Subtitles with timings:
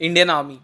[0.00, 0.58] Indian army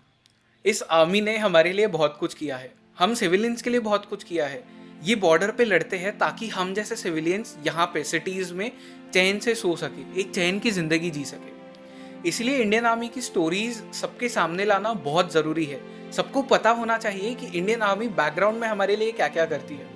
[0.65, 4.25] इस army ने हमारे लिए बहुत कुछ किया है। हम सिविलियंस के लिए बहुत कुछ
[4.25, 4.62] किया है।
[5.04, 8.71] ये बॉर्डर पे लड़ते हैं ताकि हम जैसे सिविलियंस यहाँ पे सिटीज़ में
[9.12, 13.82] चैन से सो सके, एक चैन की ज़िंदगी जी सके। इसलिए इंडियन आर्मी की स्टोरीज
[13.95, 15.81] सबके सामने लाना बहुत ज़रूरी है।
[16.12, 19.89] सबको पता होना चाहिए कि इंडियन आर्मी बैकग्राउंड में हमारे लिए क्या क्या करती है।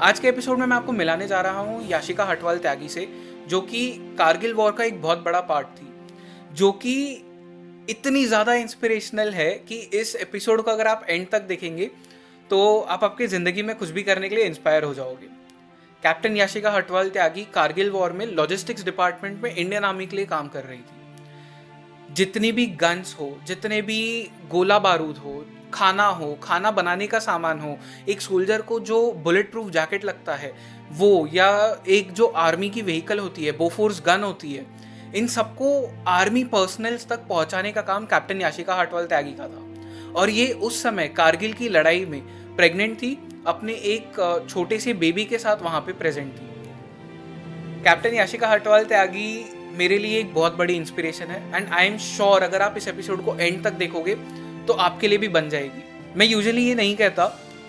[0.00, 3.08] आज के एपिसोड में मैं आपको मिलाने जा रहा हूँ याशिका हटवाल त्यागी से,
[3.48, 3.88] जो कि
[4.18, 5.92] कारगिल वॉर का एक बहुत बड़ा पार्ट थी।
[6.52, 7.24] जो कि
[7.88, 11.90] इतनी ज़्यादा इंस्पिरेशनल है कि इस एपिसोड को अगर आप एंड तक देखेंगे
[12.50, 15.26] तो आप आपकी ज़िंदगी में कुछ भी करने के लिए इंस्पायर हो जाओगे।
[16.02, 20.48] कैप्टन याशिका हटवाल त्यागी कारगिल वॉर में लॉजिस्टिक्स डिपार्टमेंट में इंडियन आर्मी के लिए काम
[20.48, 25.44] कर रही थी। जितनी भी गन्स हो, जितने भी गोला बारूद हो,
[25.74, 27.76] खाना हो, खाना बनाने का सामान हो,
[28.08, 30.52] एक सोल्जर को जो बुलेट प्रूफ जैकेट लगता है,
[30.90, 34.66] वो या एक जो आर्मी की व्हीकल होती है बोफोर्स गन होती है
[35.14, 35.70] इन सबको
[36.08, 40.82] आर्मी पर्सनल्स तक पहुँचाने का काम कैप्टन याशिका हटवाल त्यागी का था। और ये उस
[40.82, 42.20] समय कारगिल की लड़ाई में
[42.56, 46.46] प्रेग्नेंट थी, अपने एक छोटे से बेबी के साथ वहाँ पे प्रेजेंट थी।
[47.84, 52.42] कैप्टन याशिका हटवाल त्यागी मेरे लिए एक बहुत बड़ी इंस्पिरेशन है एंड आई एम श्योर
[52.42, 54.14] अगर आप इस एपिसोड को एंड तक देखोगे
[54.66, 55.82] तो आपके लिए भी बन जाएगी।
[56.16, 57.26] मैं यूजली ये नहीं कहता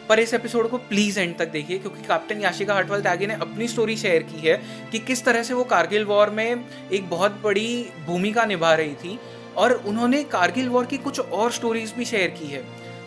[0.09, 3.67] पर इस एपिसोड को प्लीज़ एंड तक देखिए, क्योंकि कैप्टन याशिका हटवाल त्यागी ने अपनी
[3.67, 4.55] स्टोरी शेयर की है
[4.91, 9.19] कि किस तरह से वो कारगिल वॉर में एक बहुत बड़ी भूमिका निभा रही थी
[9.57, 12.63] और उन्होंने कारगिल वॉर की कुछ और स्टोरीज भी शेयर की है।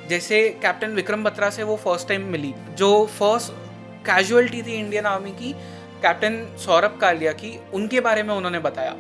[0.08, 3.53] जैसे कैप्टन विक्रम बत्रा से वो फ़र्स्ट टाइम मिली, जो फ़र्स्ट
[4.06, 5.53] कैजुअलिटी थी इंडियन आर्मी की
[6.03, 8.97] कैप्टन सौरभ कालिया की, उनके बारे में उन्होंने बताया।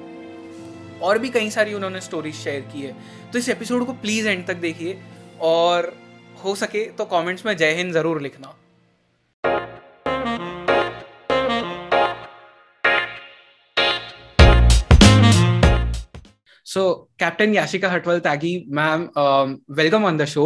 [1.02, 2.96] और भी कई सारी उन्होंने स्टोरीज शेयर की है।
[3.32, 5.00] तो इस एपिसोड को प्लीज़ एंड तक देखिए
[5.40, 5.94] और
[6.44, 8.54] हो सके तो कमेंट्स में जय हिंद ज़रूर लिखना।
[16.72, 16.82] So
[17.18, 19.02] captain Yashika Hatwal Tyagi ma'am
[19.76, 20.44] welcome on the show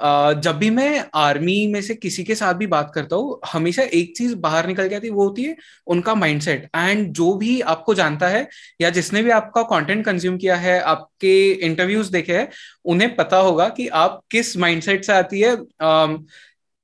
[0.00, 4.16] जब भी मैं आर्मी में से किसी के साथ भी बात करता हूँ, हमेशा एक
[4.16, 7.94] चीज़ बाहर निकल के आती है, वो होती है उनका माइंडसेट एंड जो भी आपको
[7.94, 8.46] जानता है,
[8.80, 12.48] या जिसने भी आपका कंटेंट कंज्यूम किया है, आपके इंटरव्यूज़ देखे हैं,
[12.84, 15.56] उन्हें पता होगा कि आप किस माइंडसेट से आती है.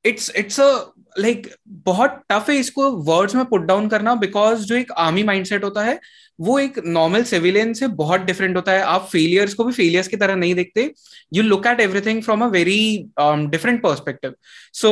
[0.05, 1.49] इट्स इट्स अ लाइक
[1.87, 5.83] बहुत टफ है इसको वर्ड्स में पुट डाउन करना बिकॉज़ जो एक आर्मी माइंडसेट होता
[5.85, 5.99] है
[6.39, 10.17] वो एक नॉर्मल सिविलियन से बहुत डिफरेंट होता है। आप फेलियर्स को भी फेलियर्स की
[10.17, 10.91] तरह नहीं देखते।
[11.35, 14.35] You look at everything from a very different perspective
[14.75, 14.91] so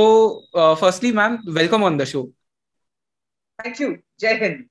[0.56, 2.22] firstly ma'am welcome on the show
[3.58, 4.64] thank you जय हिंद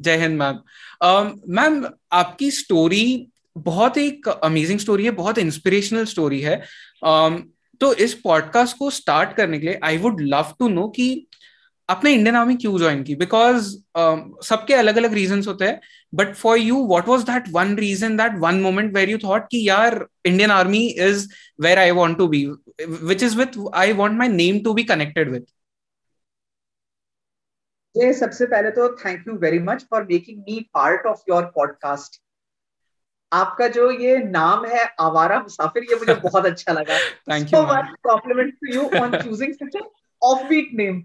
[0.00, 3.28] जय हिंद मैम मैम आपकी स्टोरी
[3.58, 6.62] बहुत एक अमेजिंग स्टोरी है बहुत इंस्पिरेशनल स्टोरी है।
[7.06, 7.38] Um,
[7.80, 11.26] तो इस पॉडकास्ट को स्टार्ट करने के लिए I would love to know कि
[11.90, 13.14] आपने इंडियन आर्मी क्यों ज्वाइन की?
[13.14, 15.80] बिकॉज़ uh, सबके अलग अलग रीजन होते हैं
[16.14, 19.68] but for you what was that one reason that one moment where you thought कि
[19.68, 21.28] यार Indian army is
[21.60, 22.46] where I want to be
[22.88, 25.40] which is with I want my name to be connected with
[28.12, 32.22] सबसे पहले तो thank you very much for making me part of your podcast
[33.32, 37.60] आपका जो ये नाम है आवारा मुसाफिर ये मुझे बहुत अच्छा लगा। Thank you
[38.10, 39.78] compliment to you on choosing such
[40.48, 41.02] offbeat name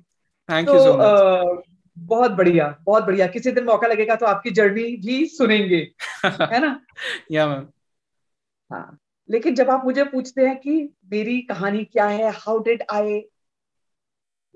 [0.50, 1.64] thank you so much
[1.98, 5.92] बहुत बढ़िया बहुत बढ़िया। किसी दिन मौका लगेगा तो आपकी जर्नी भी सुनेंगे
[6.26, 6.82] है ना?
[7.32, 7.68] या मैम
[8.72, 8.98] हाँ
[9.30, 13.22] लेकिन जब आप मुझे पूछते हैं कि मेरी कहानी क्या है how did I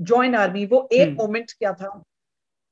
[0.02, 1.58] join army वो एक मोमेंट hmm.
[1.58, 2.04] क्या था?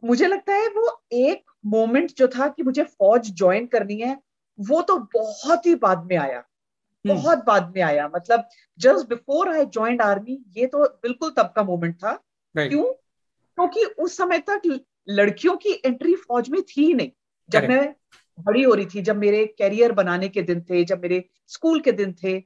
[0.04, 4.25] मुझे लगता है वो एक मोमेंट जो था कि मुझे फौज ज्वाइन करनी है।
[4.60, 7.14] वो तो बहुत ही बाद में आया। hmm.
[7.14, 8.48] बहुत बाद में आया। मतलब
[8.80, 12.14] just before I joined army ये तो बिल्कुल तब का मोमेंट था।
[12.56, 12.84] क्यों?
[12.84, 14.62] क्योंकि उस समय तक
[15.10, 17.12] लड़कियों की एंट्री फौज में थी ही नहीं।
[17.50, 17.96] जब मैं
[18.40, 21.92] बड़ी हो रही थी जब मेरे कैरियर बनाने के दिन थे जब मेरे स्कूल के
[21.92, 22.40] दिन थे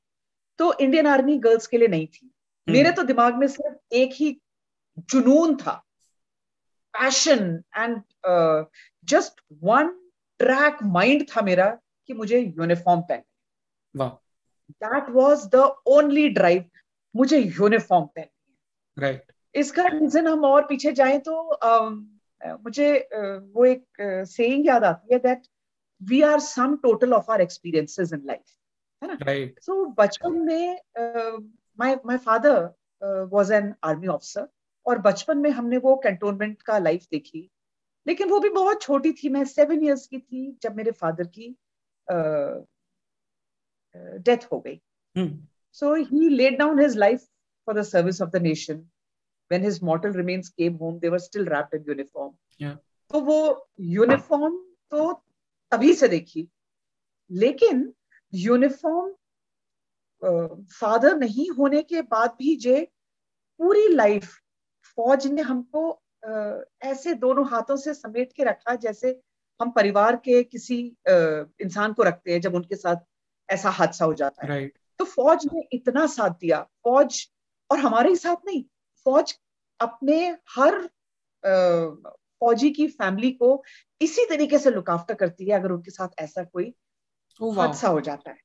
[0.60, 2.74] तो इंडियन आर्मी गर्ल्स के लिए नहीं थी। hmm.
[2.74, 4.36] मेरे तो दिमाग में सिर्फ़ एक ही
[5.00, 5.74] जुनून था।
[6.94, 8.02] Passion and
[9.06, 9.90] just one
[10.40, 11.78] track mind था मेरा
[12.10, 14.08] कि मुझे यूनिफॉर्म पहनना
[14.84, 16.66] that was the only drive
[17.16, 21.36] मुझे यूनिफॉर्म पहननी है। राइट इसका रीजन हम और पीछे जाएँ तो
[21.66, 21.92] uh,
[22.64, 23.86] मुझे uh, वो एक
[24.28, 25.48] सेइंग uh, याद आती है that
[26.02, 28.58] we are sum total of our experiences in life
[29.02, 29.18] है ना?
[29.22, 30.80] राइट सो बचपन में
[31.80, 32.58] my my father
[33.34, 34.48] was an army officer
[34.86, 37.50] और बचपन में हमने वो कैंटोनमेंट का लाइफ देखी।
[38.08, 41.56] लेकिन वो भी बहुत छोटी थी मैं सेवन इयर्स की थी जब मेरे फादर की
[44.26, 44.80] डेथ हो गई
[45.76, 47.28] so he laid down his life
[47.68, 48.88] for the service of the nation
[49.52, 52.34] when his mortal remains came home, they were still wrapped in uniform.
[52.60, 52.76] Yeah.
[53.12, 54.58] तो वो यूनिफॉर्म
[54.92, 55.12] तो
[55.72, 56.48] तभी से देखी
[57.30, 57.94] लेकिन
[58.34, 59.14] यूनिफॉर्म
[60.72, 62.82] फादर नहीं होने के बाद भी जे
[63.60, 64.30] पूरी लाइफ
[64.98, 65.82] फौज ने हमको
[66.84, 69.20] ऐसे दोनों हाथों से समेट के रखा जैसे
[69.62, 72.96] हम परिवार के किसी इंसान को रखते हैं जब उनके साथ
[73.50, 74.82] ऐसा हादसा हो जाता है। Right.
[75.00, 77.30] तो फौज ने इतना साथ दिया। फौज
[77.72, 78.64] और हमारे ही साथ नहीं
[79.06, 79.40] फौज
[79.80, 80.90] अपने हर
[82.40, 83.64] फौजी की फैमिली को
[84.02, 86.74] इसी तरीके से लुक करती है अगर उनके साथ ऐसा कोई
[87.42, 88.38] oh, हादसा हो जाता है।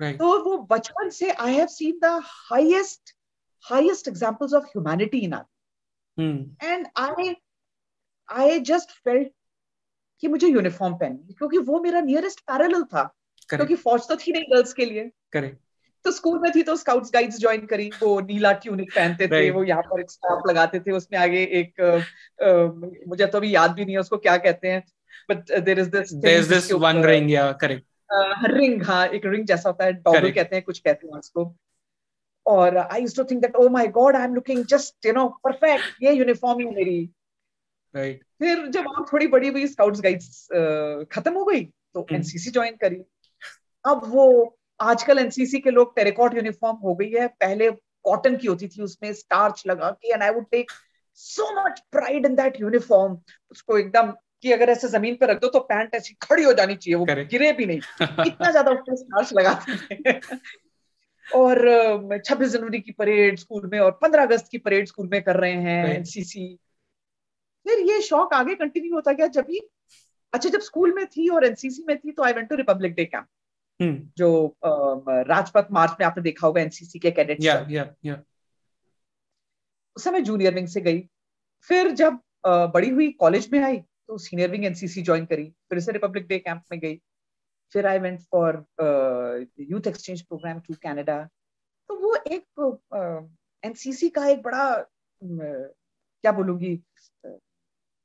[0.00, 0.18] Right.
[0.18, 3.16] तो वो बचपन से I have seen the highest
[3.62, 5.44] highest examples of humanity in our
[6.62, 7.36] and I
[8.28, 9.32] I just felt
[10.22, 13.02] कि मुझे यूनिफॉर्म पहननी क्योंकि वो मेरा नियरेस्ट पैरेलल था
[13.42, 13.56] Correct.
[13.56, 15.58] क्योंकि फौज तो थी नहीं गर्ल्स के लिए। करेक्ट
[16.04, 19.62] तो स्कूल में थी तो स्काउट्स गाइड्स ज्वाइन करी वो नीला ट्यूनिक पहनते थे वो
[19.64, 23.84] यहाँ पर एक स्टॉप लगाते थे उसमें आगे एक आ, मुझे तो अभी याद भी
[23.84, 24.82] नहीं है उसको क्या कहते हैं
[25.30, 27.86] but there is this there is this one ring या करेक्ट
[28.52, 31.44] रिंग हाँ एक रिंग जैसा होता है डॉगल कहते हैं कुछ कहते हैं उसको।
[32.46, 35.28] और I used to think that oh my God I am looking just you know
[35.44, 36.98] perfect ये यूनिफॉर्म ही मेरी
[37.94, 38.28] राइट right.
[38.38, 40.48] फिर जब आप थोड़ी बड़ी हुई स्काउट्स गाइड्स
[41.12, 42.52] खत्म हो गई तो एनसीसी hmm.
[42.52, 43.02] ज्वाइन करी।
[43.84, 47.70] अब वो आजकल एनसीसी के लोग टेरिकॉट यूनिफॉर्म हो गई है। पहले
[48.04, 50.70] कॉटन की होती थी उसमें स्टार्च लगा के and I would take
[51.18, 53.18] so much pride in that uniform
[53.50, 54.12] उसको एकदम
[54.42, 57.06] कि अगर ऐसे ज़मीन पर रख दो तो पैंट ऐसी खड़ी हो जानी चाहिए वो
[57.06, 57.30] Correct.
[57.30, 57.80] गिरे भी नहीं।
[58.26, 60.18] इतना ज़्यादा उसमें स्टार्च लगाते
[61.26, 65.36] और छब्बीस जनवरी की परेड स्कूल में और पंद्रह अगस्त की परेड स्कूल में कर
[65.36, 66.46] रहे हैं एनसीसी
[67.64, 69.60] फिर ये शौक आगे कंटिन्यू होता गया जब भी
[70.32, 73.04] अच्छा जब स्कूल में थी और एनसीसी में थी तो I went to republic day
[73.04, 73.26] camp
[74.18, 78.18] जो राजपथ मार्च में आपने देखा होगा एनसीसी के कैडेट्स yeah, yeah, yeah.
[79.96, 81.00] उस समय जूनियर विंग से गई।
[81.68, 85.92] फिर जब बड़ी हुई कॉलेज में आई तो सीनियर विंग एनसीसी ज्वाइन करी फिर से
[85.92, 86.96] रिपब्लिक डे कैंप में गई।
[87.72, 88.64] फिर I went for
[89.60, 91.22] youth exchange program to Canada
[91.88, 92.44] तो वो एक
[93.64, 95.68] एनसीसी uh, का एक बड़ा uh,
[96.22, 96.74] क्या बोलूँगी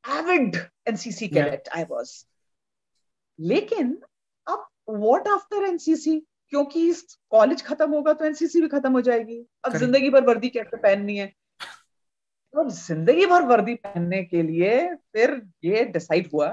[0.08, 0.56] avid
[0.88, 2.12] NCC cadet I was
[3.40, 3.98] लेकिन
[4.48, 6.20] अब व्हाट आफ्टर एनसीसी
[6.50, 6.92] क्योंकि
[7.32, 11.18] कॉलेज खत्म होगा तो एनसीसी भी खत्म हो जाएगी। अब ज़िंदगी भर वर्दी कैसे पहननी
[11.18, 11.26] है?
[12.54, 14.78] तो ज़िंदगी भर वर्दी पहनने के लिए
[15.14, 16.48] फिर ये डिसाइड हुआ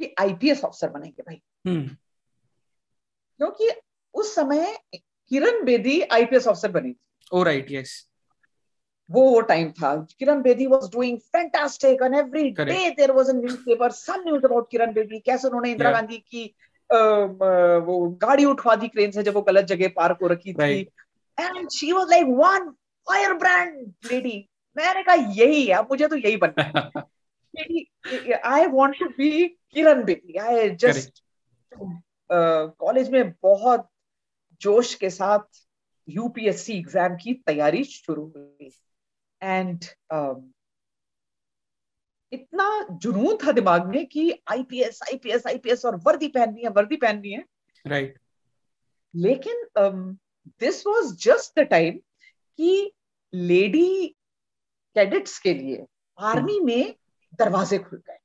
[0.00, 1.86] कि आईपीएस ऑफिसर बनेंगे भाई। हम्म।
[3.40, 3.70] क्योंकि
[4.14, 7.94] उस समय किरण बेदी आईपीएस ऑफिसर बनी थी। ओ राइट यस
[9.08, 13.32] वो वो टाइम था। Kiran Bedi was doing fantastic and every day there was a
[13.32, 16.00] newspaper some news about Kiran Bedi कैसे उन्होंने इंदिरा yeah.
[16.00, 16.44] गांधी की
[16.90, 16.98] आ,
[17.86, 20.80] वो गाड़ी उठवा दी क्रेन से जब वो गलत जगह पार्क हो रखी थी।
[21.38, 22.70] And she was like one
[23.06, 23.72] fire brand
[24.12, 24.36] lady
[24.76, 27.02] मैंने कहा यही है मुझे तो यही बनना है.
[28.44, 29.30] I want to be
[29.72, 30.38] Kiran Bedi.
[30.38, 31.22] I just
[32.32, 33.88] college में बहुत
[34.60, 35.62] जोश के साथ
[36.08, 38.70] यूपीएससी एग्ज़ाम की तैयारी शुरू हुई।
[39.42, 39.84] एंड
[40.14, 40.42] um,
[42.32, 42.66] इतना
[43.02, 47.44] जुनून था दिमाग में कि आईपीएस आईपीएस आईपीएस और वर्दी पहननी है वर्दी पहननी है
[47.86, 48.22] राइट right.
[49.14, 49.64] लेकिन
[50.60, 51.98] this was just the time
[52.58, 52.92] कि
[53.32, 54.06] लेडी
[54.96, 55.86] कैडेट्स के लिए
[56.18, 56.66] आर्मी hmm.
[56.66, 56.94] में
[57.38, 58.18] दरवाजे खुल गए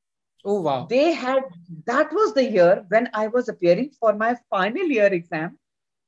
[0.45, 0.87] Oh wow.
[0.89, 1.43] They had
[1.85, 5.57] that was the year when I was appearing for my final year exam.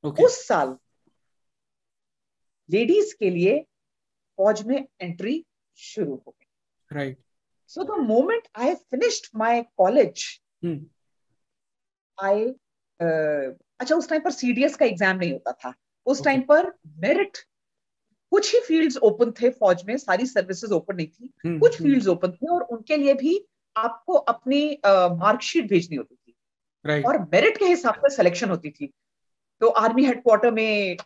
[0.04, 0.24] Okay.
[0.24, 0.78] उस साल
[2.70, 3.66] लेडीज़ के लिए
[4.38, 5.46] फौज में एंट्री
[5.78, 7.18] शुरू हो गई। Right
[7.70, 10.26] so the moment I finished my college
[12.18, 12.46] I
[13.00, 15.74] अच्छा उस टाइम पर सीडीएस का एग्ज़ाम नहीं होता था।
[16.06, 16.48] उस टाइम okay.
[16.48, 17.38] पर मेरिट
[18.32, 22.06] कुछ ही फील्ड्स ओपन थे फौज में सारी सर्विसेज़ ओपन नहीं थी। Hmm, कुछ फील्ड्स
[22.06, 22.16] hmm.
[22.16, 23.40] ओपन थे और उनके लिए भी
[23.76, 26.36] आपको अपनी मार्कशीट भेजनी होती थी।
[26.86, 27.06] Right.
[27.06, 28.92] और मेरिट के हिसाब से सिलेक्शन होती थी।
[29.62, 30.98] तो आर्मी हेडक्वार्टर में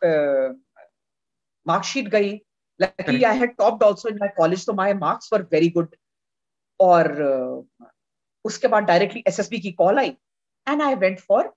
[1.66, 2.38] मार्कशीट गई।
[2.82, 5.96] Lucky I had topped also in my college तो my marks were very good
[6.80, 7.88] और uh,
[8.46, 10.10] उसके बाद डायरेक्टली एसएसबी की call I
[10.68, 11.54] and I went for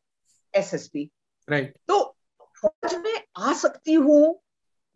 [0.54, 1.10] SSB
[1.48, 2.02] right तो
[2.62, 4.40] फौज में आ सकती हूँ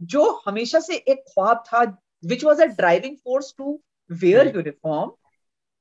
[0.00, 1.82] जो हमेशा से एक ख्वाब था
[2.24, 5.12] which was a driving force to wear uniform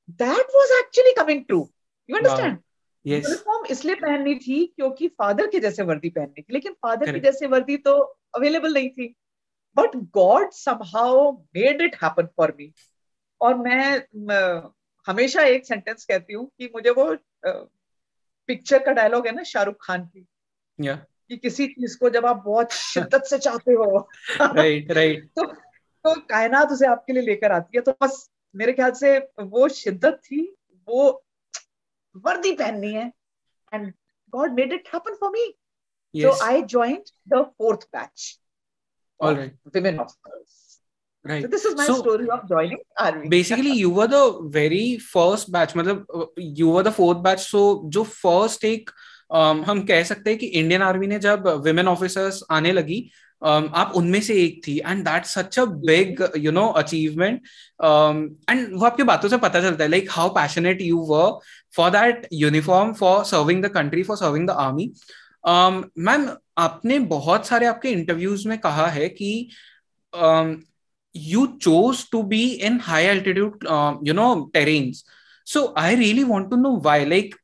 [0.08, 1.68] that was actually coming true
[2.08, 2.58] you understand
[3.04, 7.46] uniform इसलिए पहननी थी क्योंकि फादर के जैसे वर्दी पहननी थी लेकिन फादर की जैसे
[7.46, 7.94] वर्दी तो
[8.34, 9.14] अवेलेबल नहीं थी.
[9.76, 12.72] But God somehow made it happen for me
[13.40, 14.00] और मैं
[15.06, 17.16] हमेशा एक सेंटेंस कहती हूँ कि मुझे वो
[18.46, 20.26] पिक्चर का डायलॉग है ना शाहरुख खान की।
[20.82, 20.96] Yeah.
[21.28, 24.08] कि किसी चीज़ को जब आप बहुत शिद्दत से चाहते हो।
[24.40, 25.46] राइट राइट तो
[26.04, 30.20] तो कायनात उसे आपके लिए लेकर आती है। तो बस मेरे ख्याल से वो शिद्दत
[30.24, 30.56] थी
[30.88, 31.24] वो
[32.16, 33.12] वर्दी पहननी है।
[33.74, 33.92] And
[34.30, 35.58] God made it happen for me.
[36.14, 38.43] So I joined the fourth batch.
[39.20, 39.52] All right.
[39.72, 40.80] Women officers.
[41.24, 41.42] Right.
[41.42, 43.28] So this is my so, story of joining army.
[43.28, 45.74] basically, you were the very first batch.
[45.74, 46.06] मतलब
[46.36, 47.46] you were the fourth batch.
[47.50, 48.90] So जो first एक
[49.30, 53.00] um, हम कह सकते हैं कि Indian army ने जब women officers आने लगी
[53.42, 57.40] um, आप उनमें से एक थी and that such a big you know achievement
[58.50, 61.38] and वो आपकी बातों से पता चलता है like how passionate you were
[61.76, 64.92] for that uniform for serving the country for serving the army
[65.46, 69.30] ma'am आपने बहुत सारे आपके इंटरव्यूज़ में कहा है कि
[71.14, 73.64] you chose to be in high altitude
[74.08, 75.04] you know terrains
[75.46, 77.34] so I really want to know why like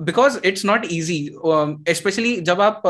[0.00, 1.18] because it's not easy
[1.90, 2.82] specially जब आप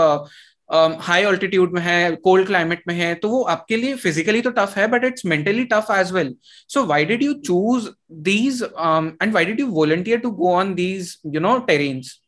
[0.70, 4.50] हाई uh, ऑल्टीट्यूड में है कोल्ड क्लाइमेट में है तो वो आपके लिए फिजिकली तो
[4.50, 6.34] टफ है but it's mentally tough as well
[6.70, 7.88] so why did you choose
[8.22, 12.18] these and why did you volunteer to go on these you know terrains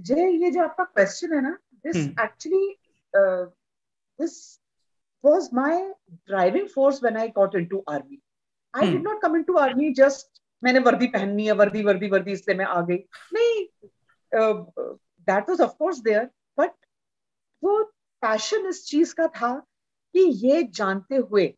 [0.00, 2.76] जय ये जो आपका क्वेश्चन है ना this actually
[3.16, 4.60] this
[5.24, 5.92] was my
[6.30, 8.22] driving force when I got into army.
[8.74, 8.92] I hmm.
[8.92, 10.26] did not come into army just
[10.64, 12.96] मैंने वर्दी पहननी है वर्दी वर्दी वर्दी इसलिए मैं आ गई।
[13.34, 13.66] नहीं
[15.20, 16.70] that was of course there but
[17.64, 17.84] वो
[18.22, 19.66] पैशन इस चीज़ का था
[20.12, 21.54] कि ये जानते हुए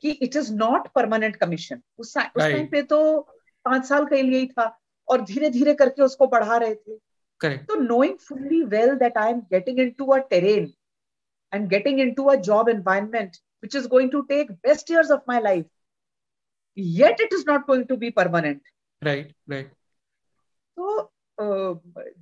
[0.00, 3.20] कि it is not permanent commission उस टाइम पे तो
[3.64, 7.11] पाँच साल के लिए ही था और धीरे धीरे करके उसको बढ़ा रहे थे।
[7.42, 7.70] Correct.
[7.70, 10.72] So knowing fully well that I am getting into a terrain
[11.52, 15.38] and getting into a job environment which is going to take best years of my
[15.38, 15.66] life,
[16.76, 18.62] yet it is not going to be permanent.
[19.02, 19.68] Right, right.
[20.76, 21.74] So uh,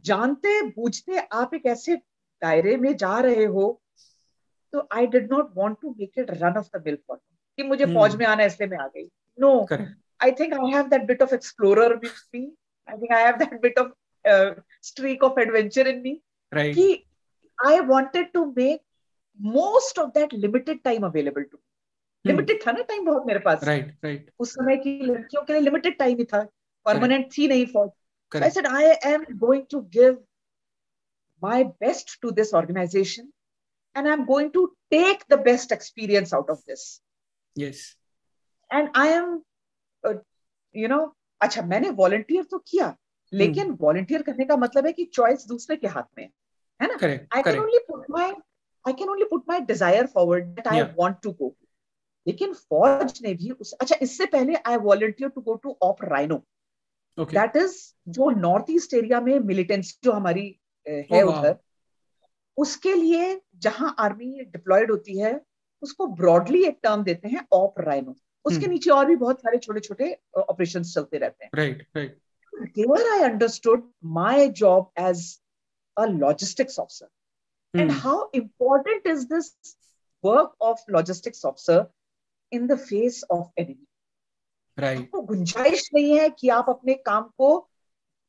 [0.04, 1.96] जानते बूझते आप एक ऐसे
[2.42, 3.66] दायरे में जा रहे हो
[4.72, 7.84] तो I did not want to make it run of the mill for कि मुझे
[7.84, 7.94] hmm.
[7.94, 9.08] फौज में आना इसलिए मैं आ गई
[9.40, 12.44] no I think I have that bit of explorer with me
[12.88, 13.92] I think I have that bit of
[14.25, 16.21] uh, streak of adventure in me.
[16.51, 16.75] Right.
[16.75, 17.05] He,
[17.59, 18.81] I wanted to make
[19.39, 21.61] most of that limited time available to me.
[22.25, 22.67] Limited hmm.
[22.67, 25.97] था ना time बहुत मेरे पास right right उस समय की लड़कियों के लिए लिमिटेड
[25.97, 26.39] टाइम ही था
[26.85, 30.23] परमानेंट थी नहीं फौज I said I am going to give
[31.41, 33.25] my best to this organization
[33.95, 34.61] and i'm going to
[34.93, 36.85] take the best experience out of this
[37.63, 37.81] yes
[38.71, 39.33] and i am
[40.03, 40.15] uh,
[40.83, 41.03] you know
[41.41, 42.95] अच्छा मैंने volunteer तो किया
[43.32, 46.30] लेकिन volunteer करने का मतलब है कि चॉइस दूसरे के हाथ में
[46.82, 46.94] है ना?
[47.36, 48.30] I can only put my
[48.88, 51.56] I can only put my desire forward that I want to go
[52.26, 56.44] लेकिन फौज ने भी उस अच्छा इससे पहले I volunteer to go to op Rhino
[57.20, 61.56] that is जो नॉर्थ ईस्ट एरिया में मिलिटेंसी जो हमारी है oh, उधर
[62.56, 65.40] उसके लिए जहाँ आर्मी डिप्लॉयड होती है
[65.82, 68.68] उसको ब्रॉडली एक टर्म देते हैं ऑप राइनो उसके hmm.
[68.68, 72.18] नीचे और भी बहुत सारे छोटे छोटे ऑपरेशन चलते रहते हैं। Right right
[72.74, 75.38] there I understood my job as
[75.96, 77.08] a logistics officer.
[77.76, 77.82] Mm.
[77.82, 79.54] And how important is this
[80.22, 81.88] work of logistics officer
[82.50, 83.86] in the face of enemy?
[84.76, 85.00] Right.
[85.00, 87.48] आपको गुंजाइश नहीं है कि आप अपने काम को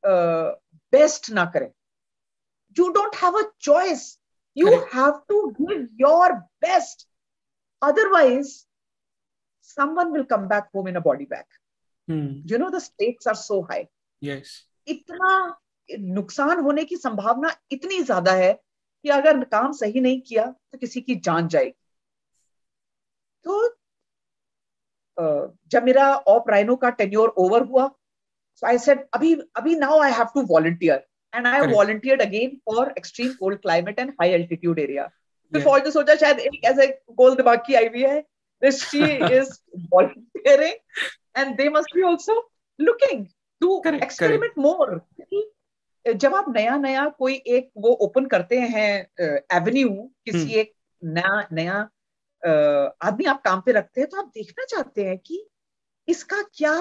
[0.06, 1.72] बेस्ट ना करें
[2.80, 4.18] you don't have a choice
[4.56, 4.94] you Correct.
[4.94, 7.06] have to give your best
[7.82, 8.66] otherwise
[9.62, 11.46] someone will come back home in a body bag
[12.08, 12.42] hmm.
[12.46, 13.88] you know the stakes are so high
[14.22, 14.50] yes.
[14.88, 15.58] इतना
[15.90, 21.02] नुकसान होने की संभावना इतनी ज़्यादा है कि अगर काम सही नहीं किया तो किसी
[21.02, 21.74] की जान जाएगी।
[23.46, 23.78] तो
[25.68, 27.88] जब मेरा ऑप राइनो का टेन्योर ओवर हुआ
[28.56, 32.94] सो आई सेड अभी अभी now I have to volunteer and I volunteered again for
[32.98, 35.06] extreme cold climate and high altitude area
[35.54, 39.04] तो फौज ने सोचा शायद एक ऐसे गोल दिमाग की आई हुई है she
[39.38, 39.52] is
[39.94, 40.74] volunteering
[41.38, 42.40] and they must be also
[42.80, 43.26] looking
[43.62, 45.00] to experiment more
[46.06, 48.92] जब आप नया नया कोई एक वो ओपन करते हैं
[49.22, 49.90] एवेन्यू
[50.26, 51.76] किसी हम्म। एक नया नया
[53.08, 55.46] आदमी आप काम पे रखते हैं तो आप देखना चाहते हैं कि
[56.08, 56.74] इसका क्या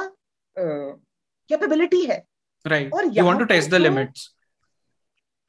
[0.57, 2.25] कैपेबिलिटी है।
[2.65, 4.29] राइट और you want to test the limits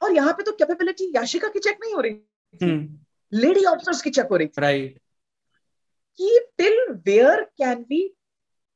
[0.00, 2.70] और यहाँ पे तो कैपेबिलिटी याशिका की चेक नहीं हो रही
[3.32, 4.98] लेडी ऑफिसर्स की चेक हो रही राइट
[6.20, 8.06] कि till where can be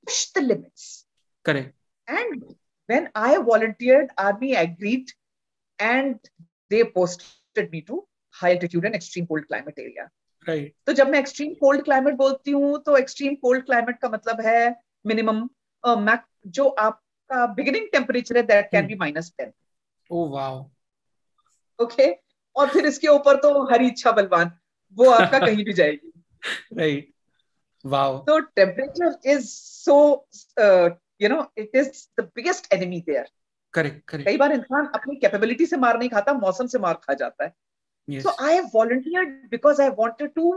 [0.06, 1.06] push the limits
[1.44, 1.74] correct
[2.08, 2.54] And
[2.88, 5.12] when I volunteered, Army agreed
[5.78, 6.18] and
[6.70, 10.10] they posted me to high altitude and extreme cold climate area.
[10.46, 10.74] Right.
[10.86, 14.76] तो जब मैं extreme cold climate बोलती हूँ तो extreme cold climate का मतलब है
[15.06, 15.48] minimum
[15.84, 19.52] uh, जो आपका बिगिनिंग टेम्परेचर है that can be minus ten
[21.82, 22.10] okay
[22.56, 24.52] और फिर इसके ऊपर तो हरी इच्छा बलवान
[24.96, 26.12] वो आपका कहीं भी जाएगी।
[26.78, 27.12] राइट
[27.86, 29.96] वाओ तो temperature is so
[31.20, 33.26] you know it is the biggest enemy there.
[33.74, 37.14] Correct correct कई बार इंसान अपनी कैपेबिलिटी से मार नहीं खाता मौसम से मार खा
[37.14, 40.52] जाता है। So I have volunteered because I wanted to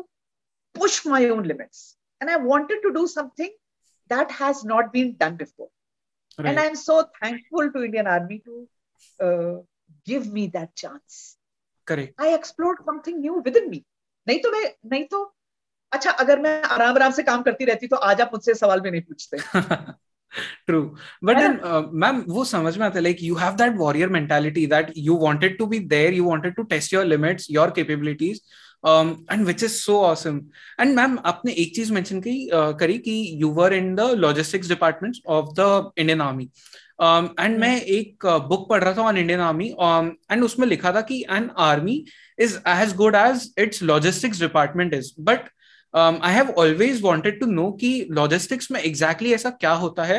[0.76, 3.50] push my own limits and I wanted to do something
[4.12, 8.68] that has not been done before and I am so thankful to Indian army to
[10.08, 11.38] give me that chance
[11.88, 13.86] correct I explore something new within me
[14.28, 15.24] नहीं तो मैं नहीं तो
[15.92, 18.92] अच्छा अगर मैं आराम आराम से काम करती रहती तो आज आप मुझसे सवाल भी
[18.92, 19.38] नहीं पूछते।
[20.68, 20.82] ट्रू
[21.24, 25.18] बट मैम वो समझ में आता है like you have that warrior mentality that you
[25.18, 28.42] wanted to be there you wanted to test your limits your capabilities
[28.86, 30.42] and which is so awesome
[30.82, 34.68] and ma'am आपने एक चीज़ मेंशन की uh, करी कि you were in the logistics
[34.70, 36.50] department of the Indian army
[37.40, 39.68] and मैं एक book uh, पढ़ रहा था ऑन इंडियन आर्मी
[40.32, 42.04] एंड उसमें लिखा था कि an army
[42.40, 45.50] is as good as its logistics department is but
[45.94, 50.18] I have always wanted to know कि लॉजिस्टिक्स में एग्जैक्टली exactly ऐसा क्या होता है?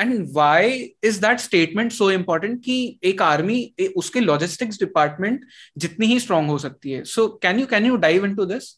[0.00, 3.62] And why is that statement so important कि एक आर्मी
[3.96, 5.46] उसके लॉजिस्टिक्स डिपार्टमेंट
[5.76, 8.68] जितनी ही स्ट्रांग हो सकती है। So can you can you dive into this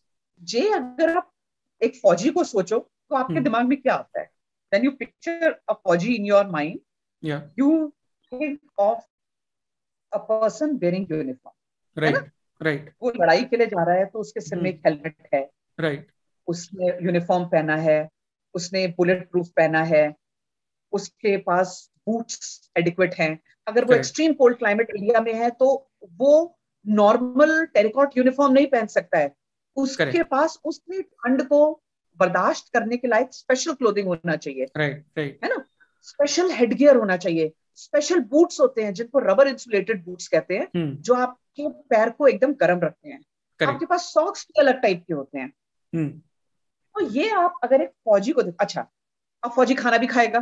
[0.40, 1.30] जे अगर आप
[1.80, 3.44] एक फौजी को सोचो तो आपके hmm.
[3.44, 4.30] दिमाग में क्या आता है?
[4.72, 6.78] व्हेन यू पिक्चर अ फौजी in your mind
[7.22, 7.42] yeah.
[7.56, 7.66] You
[8.32, 9.02] think of
[10.12, 11.52] a person wearing uniform
[11.96, 12.16] right
[12.60, 12.88] right.
[13.02, 15.42] वो लड़ाई के लिए जा रहा है तो उसके सिर में एक हेलमेट है।
[15.78, 16.10] राइट
[16.48, 18.08] उसने यूनिफॉर्म पहना है
[18.54, 20.14] उसने बुलेट प्रूफ पहना है
[20.92, 26.58] उसके पास बूट्स एडिक्वेट हैं। अगर वो एक्सट्रीम कोल्ड क्लाइमेट एरिया में है तो वो
[26.86, 29.32] नॉर्मल टेरिकॉट यूनिफॉर्म नहीं पहन सकता है।
[29.76, 30.30] उसके Correct.
[30.30, 31.82] पास उसने ठंड को
[32.20, 35.64] बर्दाश्त करने के लायक स्पेशल क्लोथिंग होना चाहिए। राइट राइट है ना?
[36.02, 41.02] स्पेशल हेडगियर होना चाहिए। स्पेशल बूट्स होते हैं जिनको रबर इंसुलेटेड बूट्स कहते हैं hmm.
[41.02, 43.74] जो आपके पैर को एकदम गर्म रखते हैं। Correct.
[43.74, 45.52] आपके पास सॉक्स भी अलग टाइप के होते हैं.
[45.94, 48.86] तो ये आप अगर एक फौजी को अच्छा
[49.44, 50.40] अब फौजी खाना भी खाएगा।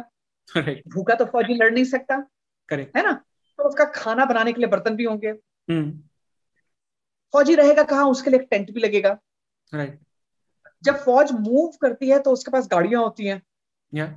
[0.88, 2.26] भूखा तो फौजी लड़ नहीं सकता।
[2.69, 3.12] करेक्ट है ना?
[3.59, 5.33] तो उसका खाना बनाने के लिए बर्तन भी होंगे।
[5.71, 5.92] hmm.
[7.33, 8.04] फौजी रहेगा कहा?
[8.04, 9.19] उसके लिए टेंट भी लगेगा.
[10.83, 13.42] जब फौज मूव करती है तो उसके पास गाड़ियाँ होती हैं।
[13.94, 14.11] Yeah.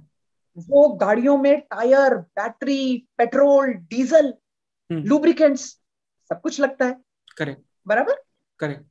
[0.57, 4.33] वो गाड़ियों में tyre battery petrol diesel
[4.91, 5.79] lubricants
[6.29, 7.01] सब कुछ लगता है।
[7.37, 8.23] करेक्ट बराबर?
[8.59, 8.83] करेक्ट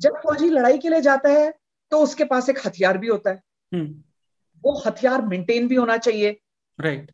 [0.00, 1.59] जब फौजी लड़ाई के लिए जाता है
[1.90, 3.42] तो उसके पास एक हथियार भी होता है।
[3.74, 3.88] hmm.
[4.64, 6.40] वो हथियार मेंटेन भी होना चाहिए।
[6.80, 7.12] राइट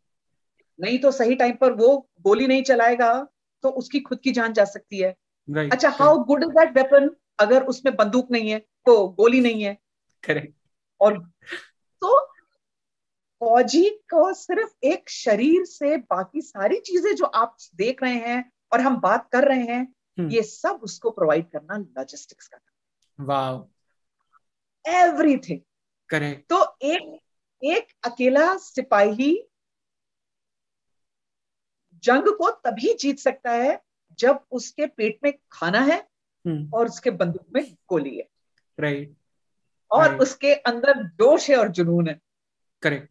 [0.79, 3.27] नहीं तो सही टाइम पर वो गोली नहीं चलाएगा
[3.63, 5.15] तो उसकी खुद की जान जा सकती है।
[5.49, 5.71] Right.
[5.71, 7.09] अच्छा how good is that weapon
[7.39, 9.77] अगर उसमें बंदूक नहीं है तो गोली नहीं है।
[10.23, 10.53] करेक्ट
[11.01, 11.17] और
[12.01, 12.19] तो
[13.41, 18.81] फौजी को सिर्फ़ एक शरीर से बाकी सारी चीज़ें जो आप देख रहे हैं और
[18.81, 20.31] हम बात कर रहे हैं hmm.
[20.33, 22.59] ये सब उसको प्रोवाइड करना लॉजिस्टिक्स का
[23.19, 23.69] वाओ
[24.87, 25.61] एवरीथिंग
[26.09, 27.19] करेक्ट तो एक
[27.63, 29.49] एक अकेला सिपाही
[32.03, 33.81] जंग को तभी जीत सकता है
[34.19, 36.07] जब उसके पेट में खाना है
[36.47, 36.73] hmm.
[36.73, 38.27] और उसके बंदूक में गोली है।
[38.79, 39.15] राइट
[39.91, 40.21] और right.
[40.21, 42.19] उसके अंदर जोश है और जुनून है।
[42.81, 43.09] करेक्ट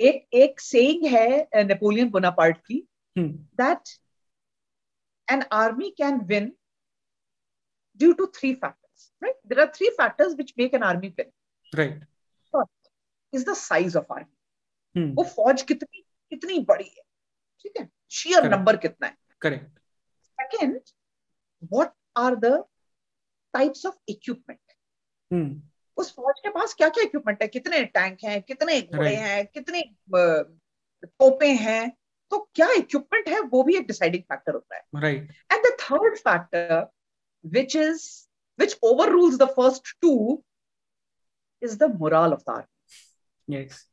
[0.00, 3.80] एक एक सेइंग है नेपोलियन बोनापार्ट की that
[5.30, 6.52] an army can win
[7.96, 8.87] due to three factors
[9.22, 9.38] right?
[9.44, 11.30] There are three factors which make an army win.
[11.72, 12.02] Right.
[12.54, 12.90] First
[13.32, 14.34] is the size of army.
[14.94, 15.10] Hmm.
[15.16, 17.02] वो फौज कितनी कितनी बड़ी है?
[17.62, 17.88] ठीक है?
[18.10, 19.16] शेयर नंबर कितना है?
[19.40, 19.78] Correct
[20.40, 20.80] second
[21.72, 22.52] what are the
[23.54, 25.50] types of equipment
[25.96, 27.48] उस फौज के पास क्या क्या इक्विपमेंट है?
[27.48, 29.82] कितने टैंक हैं कितने घोड़े हैं कितने
[31.04, 31.90] तोपे हैं?
[32.30, 33.40] तो क्या इक्विपमेंट है?
[33.40, 36.86] वो भी एक डिसाइडिंग फैक्टर होता है। Right and the third factor
[37.44, 38.27] which is
[39.08, 40.42] overrules the first two
[41.62, 43.86] is the morale of the army yes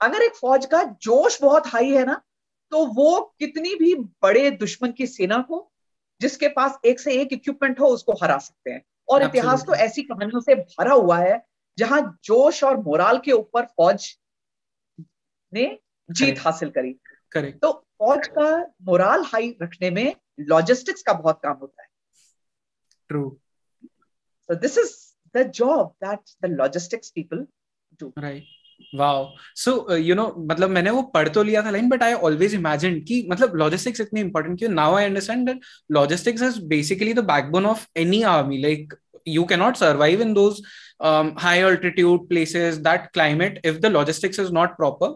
[0.00, 2.22] अगर एक फौज का जोश बहुत हाई है ना
[2.70, 5.72] तो वो कितनी भी बड़े दुश्मन की सेना को
[6.20, 10.02] जिसके पास एक से एक इक्विपमेंट हो उसको हरा सकते हैं। और इतिहास तो ऐसी
[10.02, 11.46] कहानियों से भरा हुआ है
[11.78, 14.18] जहाँ जोश और मोराल के ऊपर फौज
[15.52, 15.78] ने
[16.10, 16.92] जीत हासिल करी।
[17.32, 21.88] करेक्ट तो फौज का मोराल हाई रखने में लॉजिस्टिक्स का बहुत काम होता है।
[23.08, 23.40] True
[24.50, 24.92] so this is
[25.36, 27.46] the job that the logistics people
[28.00, 28.44] do right
[28.94, 32.54] wow so you know मतलब मैंने वो पढ़ तो लिया था line but I always
[32.54, 34.70] imagine कि मतलब लॉजिस्टिक्स इतनी इंपॉर्टेंट क्यों?
[34.70, 38.94] Now I understand that logistics is basically the backbone of any army like
[39.26, 40.58] you cannot survive in those
[41.00, 45.08] um, high altitude places that climate if the logistics is not proper.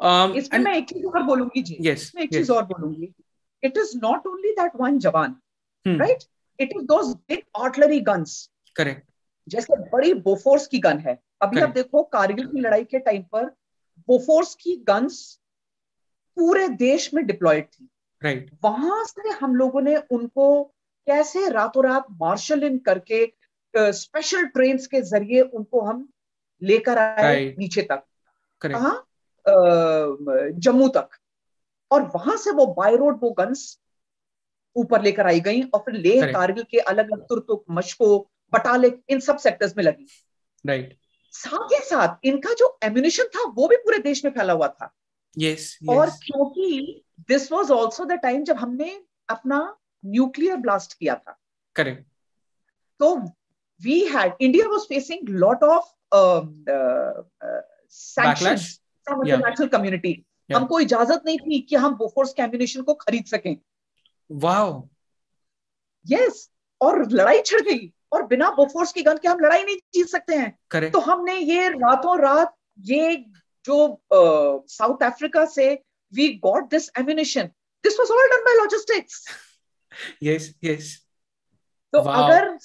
[0.00, 2.38] Um, इसमें मैं एक चीज़ और बोलूँगी जी। Yes मैं एक yes.
[2.38, 3.12] चीज़ और बोलूँगी।
[3.62, 5.34] It is not only that one जवान
[5.86, 5.96] hmm.
[6.00, 6.22] right?
[6.58, 8.36] It is those big artillery guns.
[8.80, 9.02] Correct.
[9.48, 13.44] जैसे बड़ी बोफोर्स की गन है। अभी आप देखो कारगिल की लड़ाई के टाइम पर
[14.08, 15.40] बोफोर्स की गन्स
[16.36, 17.88] पूरे देश में डिप्लॉयड थी।
[18.22, 18.58] Right right.
[18.64, 20.64] वहाँ से हम लोगों ने उनको
[21.06, 23.32] कैसे रातों रात मार्शल इन करके
[23.76, 26.08] स्पेशल ट्रेन के ज़रिए उनको हम
[26.62, 27.58] लेकर आए right.
[27.58, 28.02] नीचे तक।
[28.66, 28.94] कहा?
[30.58, 31.08] जम्मू तक।
[31.90, 33.80] और वहाँ से वो बाय रोड वो गन्स
[34.76, 39.20] ऊपर लेकर आई गई और फिर लेह कारगिल के अलग अलग तुर्तुक मशको बटाले इन
[39.20, 40.06] सब सेक्टर्स में लगी।
[40.64, 40.98] Right right.
[41.34, 44.92] साथ ही साथ इनका जो एम्यूनिशन था वो भी पूरे देश में फैला हुआ था।
[45.36, 45.88] Yes, yes.
[45.90, 48.90] और क्योंकि this was also the time जब हमने
[49.28, 49.58] अपना
[50.04, 51.38] न्यूक्लियर ब्लास्ट किया था।
[51.76, 52.06] करेक्ट
[53.00, 53.14] तो
[53.80, 55.92] we had India was facing lot of
[57.90, 58.72] sanctions
[59.06, 60.14] from international community
[60.50, 63.56] हमको इजाज़त नहीं थी कि हम बोफोर्स के एम्यूनिशन को खरीद सकें।
[64.30, 64.88] वाओ
[66.06, 69.76] यस yes, और लड़ाई छिड़ गई। और बिना बोफोर्स की गन के हम लड़ाई नहीं
[69.94, 70.92] जीत सकते हैं। Correct.
[70.92, 72.54] तो हमने ये रातों रात
[72.86, 73.16] ये
[73.64, 73.76] जो
[74.12, 75.72] साउथ अफ्रीका से
[76.12, 77.50] we got this ammunition
[77.84, 79.24] this was all done by logistics
[80.22, 80.96] yes yes
[81.92, 82.14] तो wow.
[82.14, 82.58] अगर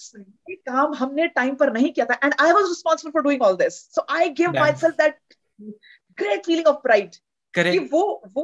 [0.49, 3.55] ये काम हमने टाइम पर नहीं किया था and I was responsible for doing all
[3.57, 5.19] this so I give myself that
[6.17, 7.15] great feeling of pride
[7.53, 8.01] कि वो
[8.33, 8.43] वो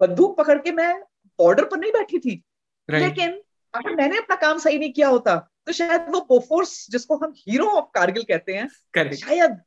[0.00, 0.92] बंदूक पकड़ के मैं
[1.38, 2.42] बॉर्डर पर नहीं बैठी थी।
[2.88, 3.02] Right.
[3.02, 3.40] लेकिन
[3.74, 7.66] अगर मैंने अपना काम सही नहीं किया होता तो शायद वो बोफोर्स जिसको हम हीरो
[7.70, 9.14] ऑफ़ कारगिल कहते हैं Correct.
[9.16, 9.60] शायद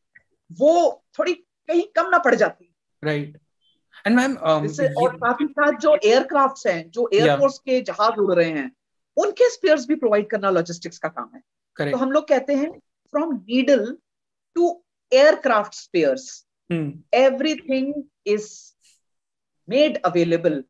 [0.59, 3.39] वो थोड़ी कहीं कम ना पड़ जाती राइट
[4.07, 4.65] एंड मैम और
[5.41, 7.65] ही साथ जो एयरक्राफ्ट्स हैं जो एयरफोर्स yeah.
[7.65, 8.71] के जहाज़ उड़ रहे हैं
[9.17, 11.41] उनके स्पेयर्स भी प्रोवाइड करना लॉजिस्टिक्स का काम है
[11.77, 11.91] Correct.
[11.91, 12.71] तो हम लोग कहते हैं
[13.13, 13.85] from needle
[14.55, 14.69] to
[15.11, 16.45] aircraft spares
[17.15, 17.93] everything
[18.27, 18.49] is
[19.67, 20.63] made available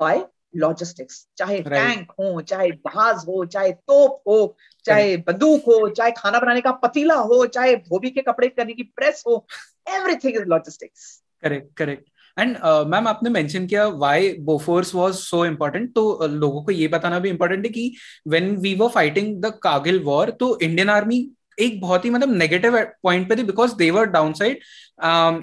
[0.00, 4.38] by logistics चाहे टैंक हो चाहे जहाज़ हो चाहे तोप हो
[4.86, 8.82] चाहे बंदूक हो चाहे खाना बनाने का पतीला हो चाहे धोबी के कपड़े करने की
[8.96, 9.44] प्रेस हो
[9.88, 11.10] everything is logistics
[11.42, 12.56] correct correct and
[12.88, 17.18] ma'am आपने मेंशन किया why Bofors was so important तो uh, लोगों को ये बताना
[17.18, 17.92] भी इम्पोर्टेंट है कि
[18.28, 21.26] when we were fighting the Kargil war तो इंडियन आर्मी
[21.60, 24.56] एक बहुत ही मतलब नेगेटिव पॉइंट पे थी because they were down side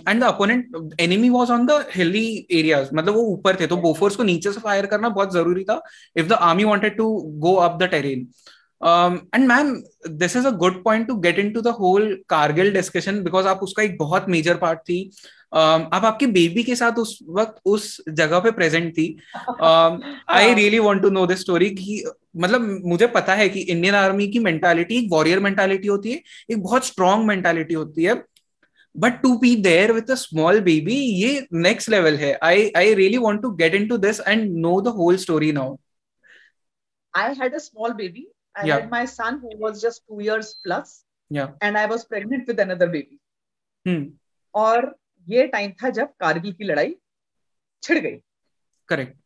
[0.09, 4.15] and the opponent enemy was on the hilly areas मतलब वो ऊपर थे तो बोफोर्स
[4.15, 5.81] को नीचे से फायर करना बहुत ज़रूरी था
[6.15, 8.27] if the army wanted to go up the terrain
[8.81, 9.75] and ma'am
[10.17, 13.83] this is a good point to get into the whole Kargil discussion because आप उसका
[13.83, 14.99] एक बहुत मेजर पार्ट थी।
[15.47, 19.05] Um, आप आपकी बेबी के साथ उस वक्त उस जगह पे प्रेजेंट थी।
[20.29, 22.03] I really want to know this story की
[22.37, 26.63] मतलब मुझे पता है कि इंडियन आर्मी की मेंटालिटी एक वॉरियर मेंटालिटी होती है एक
[26.63, 28.15] बहुत स्ट्रॉन्ग मेंटालिटी होती है।
[28.95, 33.17] But to be there with a small baby ये नेक्स्ट लेवल है। I I really
[33.19, 35.75] want to get into this and know the whole story now
[37.13, 41.05] I had a small baby I had my son who was just 2 years plus
[41.31, 43.19] या and I was pregnant with another baby
[43.87, 44.11] hmm
[44.55, 44.95] और
[45.27, 46.95] ये time था जब कारगिल की लड़ाई
[47.83, 48.19] छिड़ गई।
[48.87, 49.17] Correct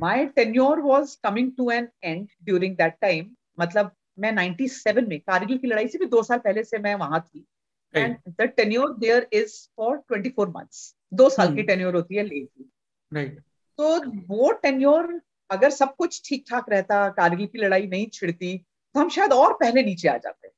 [0.00, 3.24] my tenure was coming to an end during that time.
[3.60, 7.20] मतलब मैं 97 में कारगिल की लड़ाई से भी दो साल पहले से मैं वहाँ
[7.20, 7.46] थी।
[7.94, 11.56] And the tenure there is for 24 months दो साल hmm.
[11.56, 12.02] की टेन्योर hmm.
[12.02, 12.70] होती है ले की
[13.12, 13.40] राइट
[13.78, 19.00] तो वो टेन्योर अगर सब कुछ ठीक ठाक रहता कारगिल की लड़ाई नहीं छिड़ती तो
[19.00, 20.48] हम शायद और पहले नीचे आ जाते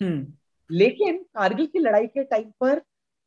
[0.00, 0.24] hmm.
[0.70, 2.82] लेकिन कारगिल की लड़ाई के टाइम पर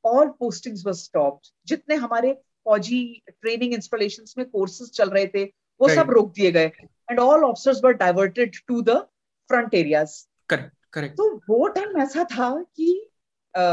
[0.06, 2.34] ऑल पोस्टिंग्स वर स्टॉप्ड जितने हमारे
[2.66, 6.00] फौजी ट्रेनिंग इंस्टॉलेशन में कोर्सेज चल रहे थे वो right.
[6.00, 6.72] सब रोक दिए गए
[7.12, 8.98] and all officers were diverted to the
[9.50, 10.16] front areas
[10.50, 12.90] correct correct तो वो टाइम ऐसा था कि
[13.56, 13.64] आ,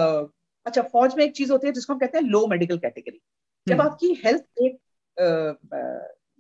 [0.67, 3.21] अच्छा फौज में एक चीज़ होती है जिसको हम कहते हैं लो मेडिकल कैटेगरी
[3.67, 3.87] जब hmm.
[3.87, 4.79] आपकी हेल्थ एक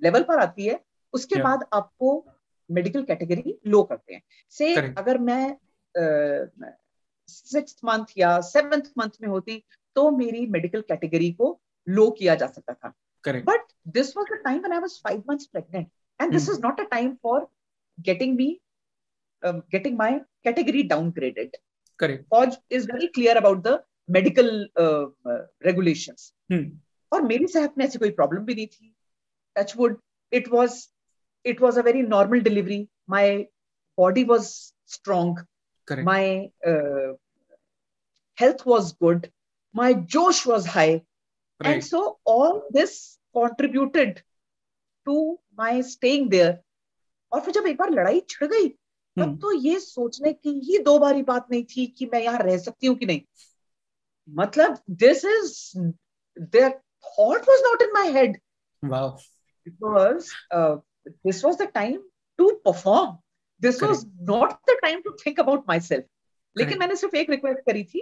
[0.03, 0.81] लेवल पर आती है
[1.14, 1.44] उसके yeah.
[1.44, 2.27] बाद आपको
[2.71, 4.23] मेडिकल कैटेगरी लो करते हैं।
[4.55, 5.57] से अगर मैं
[7.29, 9.62] सिक्स uh, मंथ या सेवेंथ मंथ में होती
[9.97, 12.94] तो मेरी मेडिकल कैटेगरी को लो किया जा सकता था।
[13.25, 15.88] But this was the time I was five month pregnant
[16.21, 17.47] and this is not a time for
[17.99, 18.49] getting me
[19.42, 21.57] getting my category downgraded
[22.31, 23.79] फॉज is very clear about the
[24.11, 24.68] medical
[25.66, 26.71] regulation
[27.12, 28.94] और मेरी सेहत में ऐसी कोई प्रॉब्लम भी नहीं थी।
[29.57, 30.01] Touch wood
[30.33, 30.79] it was
[31.48, 33.38] It was a very normal delivery my
[33.98, 34.46] body was
[34.96, 35.46] strong
[36.08, 37.13] my uh,
[38.38, 39.26] health was good
[39.76, 41.72] my josh was high right.
[41.72, 42.94] and so all this
[43.36, 44.22] contributed
[45.08, 45.16] to
[45.62, 46.54] my staying there
[47.32, 48.68] और फिर जब एक बार लड़ाई छिड़ गई
[49.18, 52.58] तब तो ये सोचने की ही दो बारी बात नहीं थी कि मैं यहाँ रह
[52.58, 53.22] सकती हूँ कि नहीं
[54.30, 55.52] मतलब this is
[56.56, 56.70] their
[57.06, 58.38] thought was not in my head
[58.84, 59.08] wow
[59.68, 60.78] because uh,
[61.25, 62.01] this was the time
[62.39, 63.19] to perform.
[63.59, 63.91] This Correct.
[63.91, 66.05] was not the time to think about myself.
[66.57, 68.01] लेकिन मैंने सिर्फ़ एक रिक्वेस्ट करी थी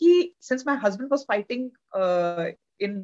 [0.00, 1.70] कि since my husband was fighting
[2.80, 3.00] in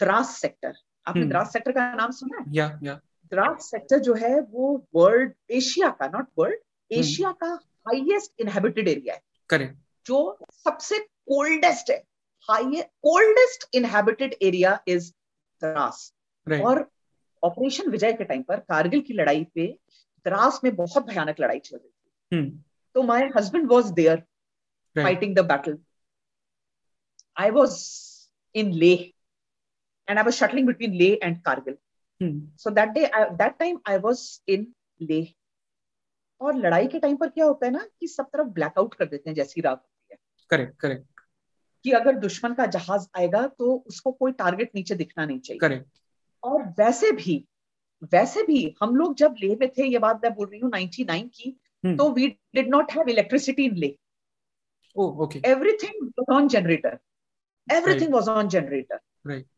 [0.00, 0.74] Dras sector
[1.06, 2.94] आपने Dras sector का नाम सुना है या या
[3.32, 6.58] द्रास सेक्टर जो है वो वर्ल्ड एशिया का नॉट वर्ल्ड
[6.90, 7.52] एशिया का
[7.88, 12.04] हाईएस्ट इनहेबिटेड एरिया है करेक्ट जो सबसे कोल्डेस्ट है
[12.48, 15.12] coldest inhabited area is
[15.62, 16.12] Dras
[16.46, 16.90] और
[17.44, 19.66] ऑपरेशन विजय के टाइम पर कारगिल की लड़ाई पे
[20.26, 22.62] द्रास में बहुत भयानक लड़ाई चल रही थी। हम्म।
[22.94, 24.24] तो my husband was there
[24.96, 25.74] battle.
[27.36, 27.74] I was
[28.54, 29.12] in Leh
[30.08, 31.76] and I was shuttling between Leh and Kargil.
[32.20, 32.48] Hmm.
[32.56, 34.66] So that day, I, that time I was in
[35.10, 35.26] Leh.
[36.40, 39.30] और लड़ाई के टाइम पर क्या होता है ना कि सब तरफ़ ब्लैकआउट कर देते
[39.30, 40.18] हैं जैसी रात होती है।
[40.50, 41.20] करेक्ट करेक्ट
[41.84, 45.86] कि अगर दुश्मन का जहाज़ आएगा तो उसको कोई टारगेट नीचे दिखना नहीं चाहिए। करेक्ट
[46.42, 47.48] और वैसे भी
[48.12, 51.04] वैसे भी हम लोग जब ले में थे ये बात मैं बोल रही हूँ नाइनटी
[51.04, 53.98] नाइन की हम्म। तो we did not have electricity in Leh
[56.48, 56.98] generator
[57.72, 59.00] everything was on generator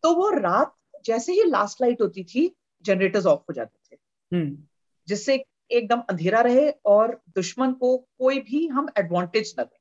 [0.02, 3.98] तो वो रात जैसे ही लास्ट लाइट होती थी जनरेटर्स ऑफ़ हो जाते थे।
[4.36, 4.66] हम्म।
[5.08, 9.78] जिससे एकदम अंधेरा रहे और दुश्मन को कोई भी हम एडवांटेज न दे।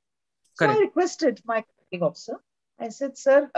[0.80, 2.38] Requested my colleague officer
[2.82, 3.52] I said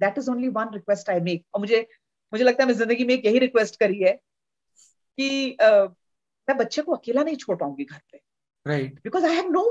[0.00, 1.88] that is only one request I make और मुझे
[2.32, 4.12] मुझे लगता है मैं ज़िंदगी में एक यही रिक्वेस्ट करी है
[5.18, 5.88] कि uh,
[6.48, 8.20] मैं बच्चे को अकेला नहीं छोड़ पाऊँगी घर पे।
[8.66, 9.62] Right because I have no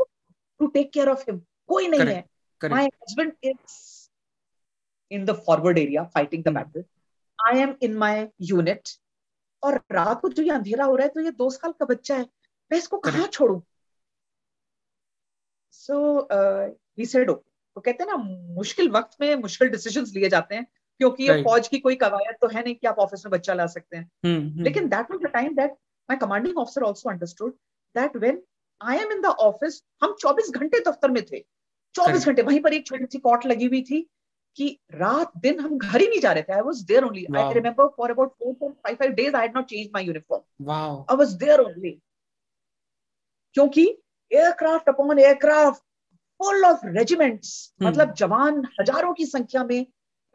[0.59, 2.29] to take care of him कोई नहीं Correct.
[2.63, 4.09] है। Husband is
[5.11, 6.59] in the forward area fighting the Hmm.
[6.59, 6.83] battle
[7.39, 8.13] i am in my
[8.51, 8.97] unit.
[9.63, 12.15] और रात को जो ये अंधेरा हो रहा है तो ये दो साल का बच्चा
[12.15, 12.25] है।
[12.71, 13.61] मैं इसको कहाँ छोड़ू?
[15.71, 16.27] सो
[16.99, 18.17] ही सेड ओके तो कहते हैं ना
[18.55, 20.65] मुश्किल वक्त में मुश्किल डिसीजंस लिए जाते हैं।
[20.99, 21.45] क्योंकि ये Right.
[21.45, 24.09] फौज की कोई कवायद तो है नहीं कि आप ऑफ़िस में बच्चा ला सकते हैं।
[24.25, 25.71] हम्म लेकिन that was the time that
[26.09, 27.51] my commanding officer also understood
[27.95, 28.41] that when
[28.81, 31.43] I am in the office हम 24 घंटे दफ्तर में थे।
[31.95, 34.01] 24 घंटे वहीं पर एक छोटी सी कॉट लगी हुई थी
[34.57, 37.53] कि रात दिन हम घर ही नहीं जा रहे थे। I was there only I.
[37.53, 41.33] Remember for about 4 5 days I had not change my uniform wow I was
[41.43, 41.91] there only
[43.55, 43.85] क्योंकि
[44.31, 45.81] aircraft upon aircraft
[46.39, 47.73] full of regiments.
[47.83, 49.85] मतलब जवान हज़ारों की संख्या में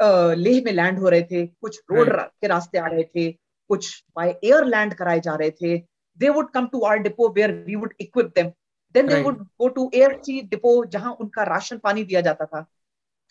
[0.00, 2.10] लेह में लैंड हो रहे थे कुछ रोड.
[2.10, 3.30] के रास्ते आ रहे थे
[3.70, 5.76] कुछ बाय एयर लैंड कराए जा रहे थे
[6.18, 8.50] they would come to our depot where we would equip them
[8.94, 12.64] then they would go to air sea depot जहाँ उनका राशन पानी दिया जाता था।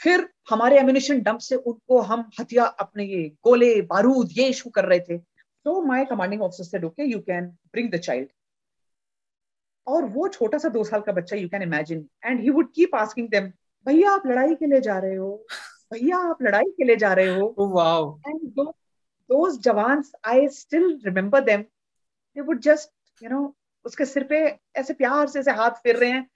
[0.02, 4.86] फिर हमारे एम्यूनिशन डंप से उनको हम हथियार अपने ये गोले बारूद ये इशू कर
[4.86, 8.28] रहे थे। तो my commanding officer said okay you can bring the child
[9.88, 12.96] और वो छोटा सा दो साल का बच्चा you can imagine and he would keep
[12.96, 13.52] asking them
[13.88, 15.46] भैया आप लड़ाई के लिए जा रहे हो?
[15.92, 18.74] भैया आप लड़ाई के लिए जा रहे हो। Wow and those,
[19.30, 21.66] those jawans i still remember them.
[22.36, 23.46] They would just you know
[23.86, 24.40] उसके सिर पे
[24.76, 26.30] ऐसे प्यार से ऐसे हाथ फेर रहे हैं।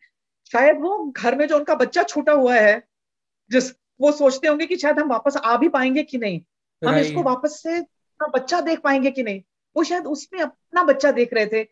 [0.51, 2.81] शायद वो घर में जो उनका बच्चा छूटा हुआ है
[3.51, 3.69] जिस
[4.01, 6.41] वो सोचते होंगे कि शायद हम वापस आ भी पाएँगे कि नहीं।
[6.81, 9.41] हम इसको वापस से अपना बच्चा देख पाएँगे कि नहीं।
[9.75, 11.63] वो शायद उसमें अपना बच्चा देख रहे थे।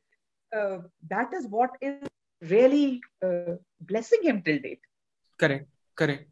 [0.52, 2.06] That is what is
[2.42, 4.80] really blessing him till date
[5.40, 5.68] correct
[5.98, 6.28] correct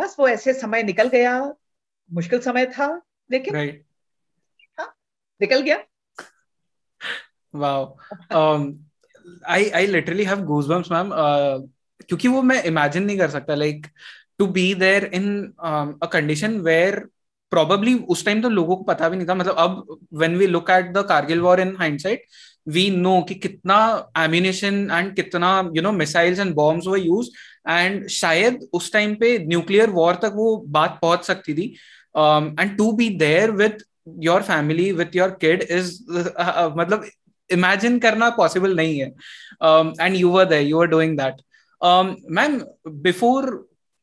[0.00, 1.32] बस वो ऐसे समय निकल गया
[2.10, 2.88] मुश्किल समय था
[3.30, 3.84] लेकिन राइट
[5.40, 5.84] निकल गया।
[8.34, 8.64] Um
[9.54, 11.12] i i literally have goosebumps ma'am.
[11.12, 11.68] Uh,
[12.08, 13.86] क्योंकि वो मैं इमेजिन नहीं कर सकता like
[14.38, 15.26] to be there in
[16.02, 16.98] a condition where
[17.52, 20.70] probably उस टाइम तो लोगों को पता भी नहीं था। मतलब अब when we look
[20.70, 22.24] at the Kargil war in hindsight
[22.68, 23.78] we know कि कितना
[24.18, 27.30] एम्यूनेशन एंड कितना you know missiles and bombs were used
[27.66, 31.66] and शायद उस टाइम पे न्यूक्लियर वॉर तक वो बात पहुँच सकती थी।
[32.16, 33.84] And to be there with
[34.24, 35.92] your family with your kid is
[36.76, 37.04] मतलब
[37.50, 39.06] इमेजिन करना पॉसिबल नहीं है।
[40.00, 41.42] And you were there you are doing that
[42.32, 42.60] ma'am
[43.02, 43.50] before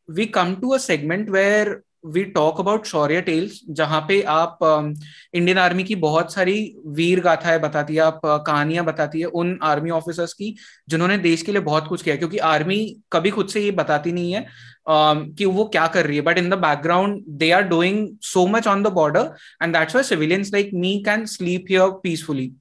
[0.10, 5.58] we come to a segment where we talk about Shaurya tales जहाँ पे आप Indian
[5.58, 6.56] um, army की बहुत सारी
[6.88, 10.56] वीर गाथाएँ बताती है आप uh, कहानियाँ बताती है उन आर्मी ऑफिसर्स की
[10.90, 12.80] जिन्होंने देश के लिए बहुत कुछ किया क्योंकि आर्मी
[13.12, 16.38] कभी खुद से ये बताती नहीं है um, कि वो क्या कर रही है but
[16.38, 19.34] in the background they are doing so much on the border
[19.64, 22.52] and that's why civilians like me can sleep here peacefully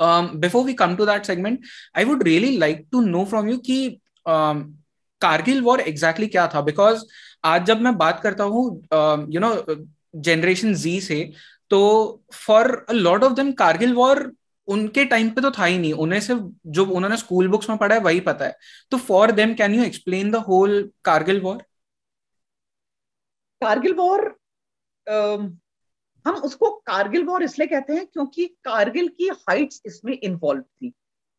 [0.00, 1.60] before we come to that segment
[1.96, 4.00] I would really like to know from you कि
[5.22, 6.60] Kargil war exactly क्या था?
[6.60, 7.04] Because
[7.44, 8.64] आज जब मैं बात करता हूँ
[9.30, 9.54] you know
[10.26, 11.18] generation Z से
[11.70, 11.80] तो
[12.36, 14.30] for a lot of them Kargil war
[14.68, 17.94] उनके टाइम पे तो था ही नहीं। उन्हें सिर्फ़ जो उन्होंने स्कूल बुक्स में पढ़ा
[17.94, 18.56] है वही पता है।
[18.92, 21.62] तो for them can you explain the whole Kargil war
[23.62, 24.26] Kargil war
[26.26, 30.90] हम उसको कारगिल वॉर इसलिए कहते हैं क्योंकि कारगिल की हाइट्स इसमें इन्वॉल्व थी।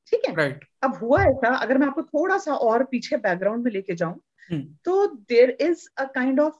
[0.07, 0.33] ठीक है?
[0.35, 4.19] राइट अब हुआ ऐसा अगर मैं आपको थोड़ा सा और पीछे बैकग्राउंड में लेके जाऊँ
[4.49, 6.53] हम्म। तो there is a kind of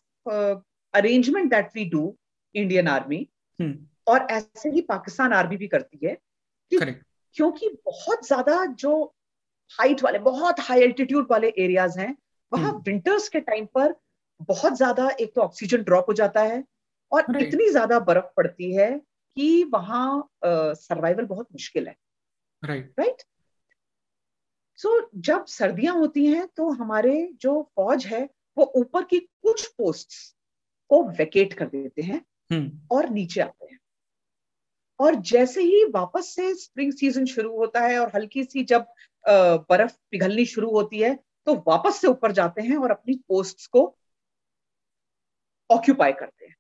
[0.94, 2.18] arrangement that we do
[2.56, 3.28] Indian army
[4.08, 6.18] और ऐसे ही पाकिस्तान आर्मी भी करती है।
[6.72, 6.78] कि
[7.36, 9.04] क्योंकि बहुत ज़्यादा जो
[9.80, 12.16] हाइट वाले बहुत हाई एल्टीट्यूड वाले एरियाज़ हैं
[12.52, 13.96] वहाँ विंटर्स हम्म। के टाइम पर
[14.42, 16.64] बहुत ज़्यादा एक तो ऑक्सीजन ड्रॉप हो जाता है
[17.12, 18.92] और इतनी ज़्यादा बर्फ़ पड़ती है
[19.38, 21.96] कि वहाँ सर्वाइवल बहुत मुश्किल है।
[22.64, 23.24] राइट राइट
[24.76, 29.68] सो so, जब सर्दियाँ होती हैं तो हमारे जो फौज है वो ऊपर की कुछ
[29.68, 30.36] पोस्ट्स
[30.90, 33.80] को वेकेट कर देते हैं हम्म। और नीचे आते हैं।
[35.00, 38.86] और जैसे ही वापस से स्प्रिंग सीज़न शुरू होता है और हल्की सी जब
[39.70, 43.96] बर्फ़ पिघलनी शुरू होती है तो वापस से ऊपर जाते हैं और अपनी पोस्ट को
[45.72, 46.56] ऑक्यूपाई करते हैं।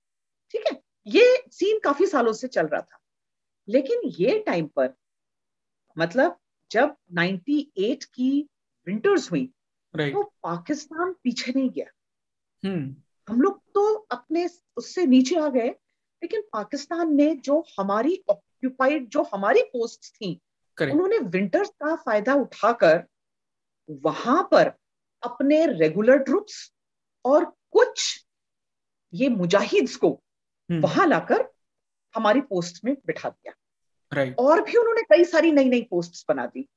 [0.52, 0.82] ठीक है?
[1.08, 3.00] ये सीन काफ़ी सालों से चल रहा था।
[3.70, 4.94] लेकिन ये टाइम पर
[5.98, 6.40] मतलब
[6.72, 8.32] जब 98 की
[8.88, 9.46] विंटर्स हुई
[9.94, 11.86] तो पाकिस्तान पीछे नहीं गया
[12.64, 12.94] hmm.
[13.28, 14.48] हम लोग तो अपने
[14.78, 15.68] उससे नीचे आ गए
[16.22, 20.40] लेकिन पाकिस्तान ने जो हमारी ऑक्यूपाइड जो हमारी पोस्ट थी
[20.78, 23.04] उन्होंने विंटर्स का फ़ायदा उठाकर
[23.90, 24.72] वहाँ पर
[25.24, 26.72] अपने रेगुलर ट्रुप्स
[27.26, 28.26] और कुछ
[29.14, 30.10] ये मुजाहिद्स को
[30.70, 31.48] हम्म। वहाँ लाकर
[32.16, 33.54] हमारी पोस्ट में बिठा दिया
[34.12, 34.36] right.
[34.40, 36.68] और भी उन्होंने कई सारी नई नई पोस्ट बना दी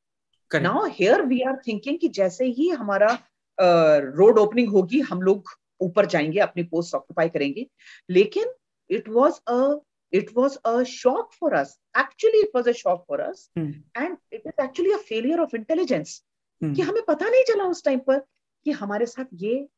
[0.54, 3.18] now here we are thinking कि जैसे ही हमारा
[3.60, 7.66] रोड uh, ओपनिंग होगी हम लोग ऊपर जाएँगे अपनी पोस्ट ऑक्यूपाई करेंगे
[8.10, 8.52] लेकिन
[8.90, 9.80] it was a
[10.12, 11.76] it was a shock for us.
[11.94, 13.50] Actually, it was a shock for us.
[13.56, 13.70] Hmm.
[13.94, 16.12] And it is actually a failure of intelligence.
[16.60, 16.74] Hmm.
[16.74, 18.18] कि हमें पता नहीं चला उस टाइम पर
[18.64, 19.68] कि हमारे साथ ये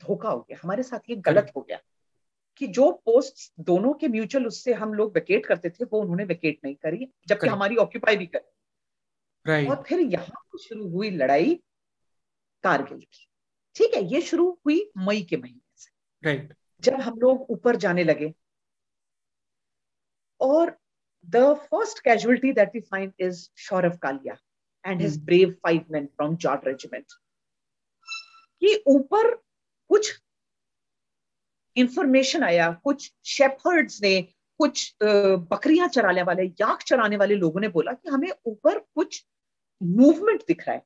[0.00, 1.78] धोखा हो गया हमारे साथ ये गलत हो गया
[2.56, 6.58] कि जो पोस्ट दोनों के म्यूचुअल उससे हम लोग वेकेट करते थे वो उन्होंने वेकेट
[6.64, 8.50] नहीं करी जबकि हमारी ऑक्यूपाई भी करी
[9.46, 9.70] right.
[9.70, 11.54] और फिर यहाँ शुरू हुई लड़ाई
[12.64, 13.28] कारगिल की
[13.76, 15.90] ठीक है ये शुरू हुई मई के महीने से
[16.24, 16.56] राइट right.
[16.80, 18.32] जब हम लोग ऊपर जाने लगे
[20.40, 20.76] और
[21.28, 24.36] the first casualty that we find is Shaurav Kalia
[24.84, 25.24] and his hmm.
[25.24, 27.18] brave five men from Jat regiment.
[28.62, 29.34] कि ऊपर
[29.90, 30.12] कुछ
[31.76, 34.20] इंफॉर्मेशन आया कुछ शेपर्ड्स ने
[34.60, 39.24] कुछ बकरियाँ चराने वाले याक चराने वाले लोगों ने बोला कि हमें ऊपर कुछ
[39.80, 40.82] मूवमेंट दिख रहा है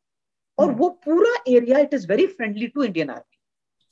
[0.59, 0.79] और hmm.
[0.79, 3.38] वो पूरा area it is very friendly to Indian army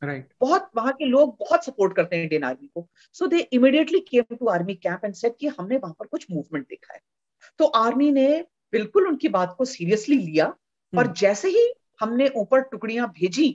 [0.03, 0.37] right right.
[0.41, 4.37] बहुत वहाँ के लोग बहुत सपोर्ट करते हैं इंडियन आर्मी को so they immediately came
[4.37, 7.01] to army camp and said कि हमने वहाँ पर कुछ मूवमेंट देखा है
[7.59, 8.29] तो आर्मी ने
[8.73, 11.17] बिल्कुल उनकी बात को सीरियसली लिया और hmm.
[11.17, 13.49] जैसे ही हमने ऊपर टुकड़ियाँ भेजी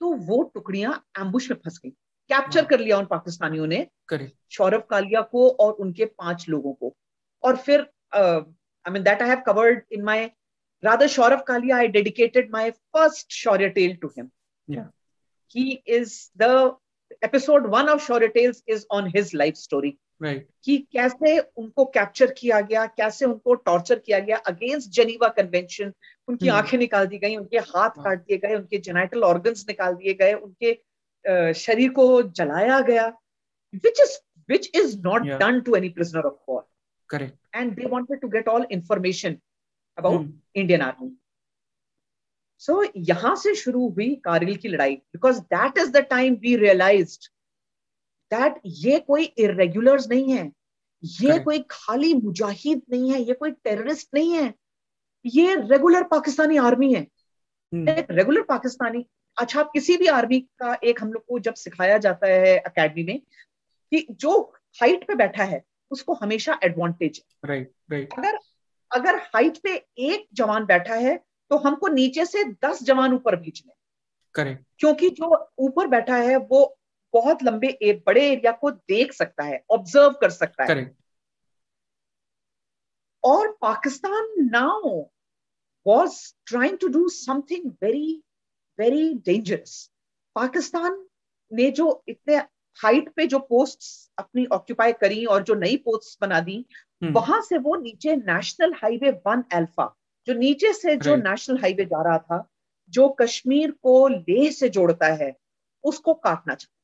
[0.00, 1.92] तो वो टुकड़ियाँ एम्बुश में फंस गई
[2.30, 6.94] कैप्चर कर लिया उन पाकिस्तानियों ने सौरभ कालिया को और उनके पाँच लोगों को
[7.42, 10.30] और फिर I mean that I have covered in my
[10.82, 14.30] rather Saurabh Kalia I dedicated my first Shaurya tale to him
[15.54, 16.74] he is the
[17.22, 19.98] episode one of Shorty Tales is on his life story.
[20.20, 20.44] Right.
[20.64, 25.92] कि कैसे उनको capture किया गया कैसे उनको torture किया गया against Geneva convention
[26.28, 26.54] उनकी hmm.
[26.54, 30.32] आँखें निकाल दी गई उनके हाथ काट दिए गए उनके जेनाइटल ऑर्गन्स निकाल दिए गए
[30.32, 30.72] उनके
[31.56, 33.06] शरीर को जलाया गया
[33.74, 34.16] which is
[34.48, 36.66] which is not done to any prisoner of war
[37.10, 39.38] correct and they wanted to get all information
[39.98, 41.16] about Indian army
[42.62, 47.18] सो यहाँ से शुरू हुई कारगिल की लड़ाई because that is the time we realise
[48.30, 50.52] that ये कोई इरेग्युलर नहीं है
[51.02, 51.44] ये Correct.
[51.44, 54.54] कोई खाली मुजाहिद नहीं है ये कोई टेररिस्ट नहीं है।
[55.24, 57.06] ये रेगुलर पाकिस्तानी आर्मी है।
[58.10, 59.04] रेगुलर पाकिस्तानी
[59.38, 63.02] अच्छा आप किसी भी आर्मी का एक हम लोग को जब सिखाया जाता है अकेडमी
[63.02, 63.18] में
[63.92, 64.40] कि जो
[64.80, 68.38] हाइट पे बैठा है उसको हमेशा एडवांटेज है। राइट राइट अगर
[68.90, 71.16] अगर हाइट पे एक जवान बैठा है
[71.50, 73.74] तो हमको नीचे से दस जवान ऊपर भेज लें
[74.34, 76.78] करेक्ट क्योंकि जो ऊपर बैठा है वो
[77.14, 80.96] बहुत लंबे एक बड़े एरिया को देख सकता है ऑब्ज़र्व कर सकता है। करेक्ट
[83.24, 85.00] और Pakistan now
[85.86, 88.22] was trying to do something very
[88.78, 89.90] very dangerous
[90.36, 91.04] Pakistan
[91.50, 92.36] ने जो इतने
[92.78, 93.84] हाइट पे जो पोस्ट
[94.18, 96.64] अपनी ऑक्यूपाई करी और जो नई पोस्ट बना दी
[97.02, 99.94] हम्म। वहाँ से वो नीचे नेशनल हाईवे वन अल्फ़ा
[100.28, 102.46] जो नीचे से जो नेशनल हाईवे जा रहा था
[102.92, 105.32] जो कश्मीर को लेह से जोड़ता है
[105.84, 106.74] उसको काटना चाहते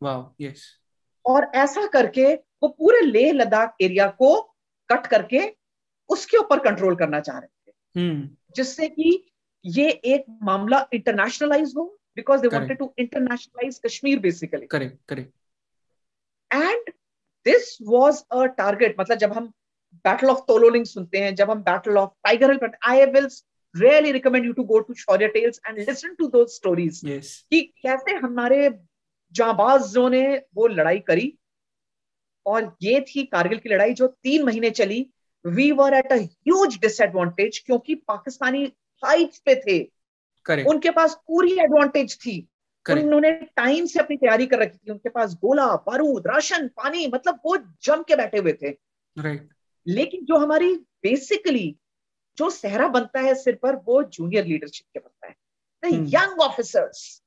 [0.00, 0.60] wow, yes.
[1.24, 4.40] और ऐसा करके वो पूरे लेह लद्दाख एरिया को
[4.90, 5.40] कट करके
[6.10, 8.28] उसके ऊपर कंट्रोल करना चाह रहे थे hmm.
[8.56, 9.31] जिससे कि
[9.64, 15.32] ये एक मामला इंटरनेशनलाइज हो because they wanted to internationalise Kashmir basically correct correct
[16.54, 16.90] and
[17.44, 19.52] this was a target मतलब जब हम
[19.92, 23.28] बैटल ऑफ़ तोलोलिंग सुनते हैं जब हम battle of Tiger Hill I will
[23.76, 27.00] really recommend you to go to Shaurya tales and listen to दो stories
[27.50, 28.78] कि कैसे हमारे
[29.32, 31.38] जाबाजों ने वो लड़ाई करी
[32.46, 35.10] और ये थी कारगिल की लड़ाई जो तीन महीने चली।
[35.46, 38.72] We were at a disadvantage क्योंकि पाकिस्तानी
[39.04, 39.78] हाइट पे थे।
[40.46, 40.68] Correct.
[40.68, 42.36] उनके पास पूरी एडवांटेज थी।
[42.86, 43.04] Correct.
[43.04, 47.40] उन्होंने टाइम से अपनी तैयारी कर रखी थी। उनके पास गोला बारूद राशन पानी मतलब
[47.46, 48.72] वो जम के बैठे हुए थे।
[49.16, 49.40] Right.
[49.86, 51.76] लेकिन जो हमारी बेसिकली
[52.38, 55.34] जो सहरा बनता है सिर पर वो जूनियर लीडरशिप के बनता है।
[55.82, 57.22] यंग ऑफिसर्स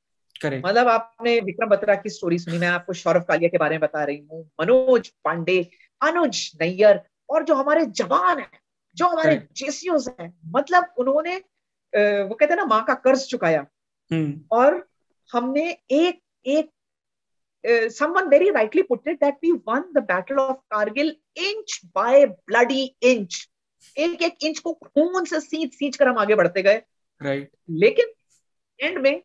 [0.46, 4.04] मतलब आपने विक्रम बत्रा की स्टोरी सुनी मैं आपको सौरभ कालिया के बारे में बता
[4.04, 5.58] रही हूँ मनोज पांडे
[6.02, 8.60] अनुज नैयर और जो हमारे जवान है
[8.96, 11.42] जो हमारे जेसीओ हैं मतलब उन्होंने
[11.96, 13.66] वो कहते हैं ना माँ का कर्ज चुकाया
[14.12, 14.88] हम्म। और
[15.30, 16.70] हमने एक एक
[17.92, 22.96] someone very rightly put it that we won the battle of Kargil inch by bloody
[23.02, 23.38] inch.
[23.98, 26.82] एक एक इंच को खून से सींच सींच कर हम आगे बढ़ते गए
[27.22, 27.60] राइट right.
[27.70, 28.06] लेकिन
[28.80, 29.22] एंड में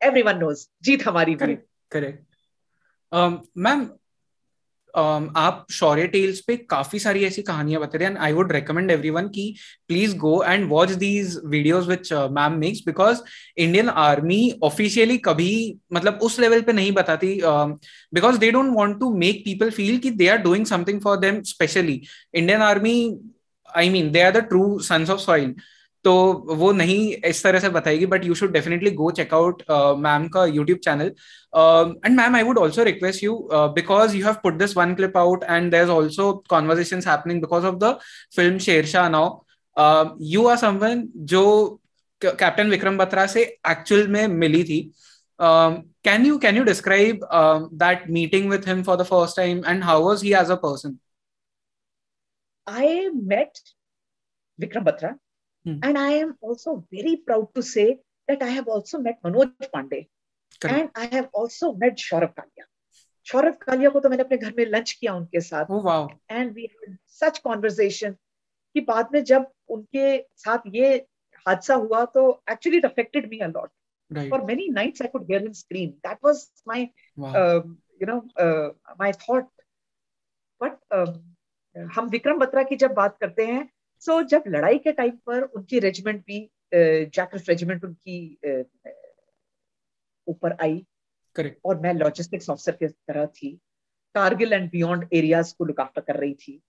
[0.00, 2.24] एवरीवन नोज़ जीत हमारी करेक्ट करेक्ट
[3.58, 3.88] मैम
[4.96, 8.90] um, आप शौर्य टेल्स पे काफ़ी सारी ऐसी कहानियाँ बता रहे हैं I would recommend
[8.90, 9.44] everyone की
[9.88, 13.20] please go and watch these videos which ma'am makes because
[13.56, 15.54] Indian army officially कभी
[15.92, 17.34] मतलब उस लेवल पे नहीं बताती
[18.12, 21.42] because they don't want to make people feel कि they are doing something for them
[21.46, 22.00] specially
[22.34, 22.96] Indian army
[23.74, 25.54] I mean they are the true sons of soil
[26.06, 26.12] तो
[26.56, 26.98] वो नहीं
[27.28, 29.62] इस तरह से बताएगी but you should definitely go check out
[29.98, 31.06] ma'am का YouTube channel
[32.04, 35.44] and ma'am I would also request you because you have put this one clip out
[35.44, 37.92] and there is also conversation happening because of the
[38.36, 41.02] film Shershaah now you are someone
[41.32, 41.42] जो
[42.22, 44.80] captain Vikram Batra से actual में मिली थी.
[45.40, 47.28] Can you can you describe
[47.82, 50.98] that meeting with him for the first time and how was he as a person
[52.66, 53.58] I met
[54.58, 55.16] Vikram Batra
[55.66, 55.78] Hmm.
[55.82, 57.98] And I am also very proud to say
[58.28, 60.08] that I have also met Manoj Pandey.
[60.60, 60.78] Correct.
[60.78, 62.66] And I have also met Shaurav Kalia.
[63.30, 66.08] Shaurav Kalia को तो मैंने अपने घर में lunch किया उनके साथ oh, wow.
[66.30, 68.14] and we had such conversation
[68.74, 70.94] कि बाद में जब उनके साथ ये
[71.46, 73.70] हादसा हुआ तो actually it affected me a lot.
[74.08, 74.28] Right.
[74.30, 75.94] For many nights I could hear him scream.
[76.04, 77.34] That was my wow.
[77.34, 77.62] uh,
[78.00, 79.50] you know uh, my thought.
[80.60, 81.06] But uh,
[81.94, 83.68] हम विक्रम बत्रा की जब बात करते हैं
[84.00, 86.38] सो so, जब लड़ाई के टाइम पर उनकी रेजिमेंट भी
[86.74, 88.16] जैकस रेजिमेंट उनकी
[90.26, 90.84] ऊपर आई।
[91.36, 93.50] करेक्ट और मैं लॉजिस्टिक्स ऑफिसर की तरह थी।
[94.14, 96.60] कारगिल एंड बियॉन्ड एरियाज़ को लुक आफ्टर कर रही थी।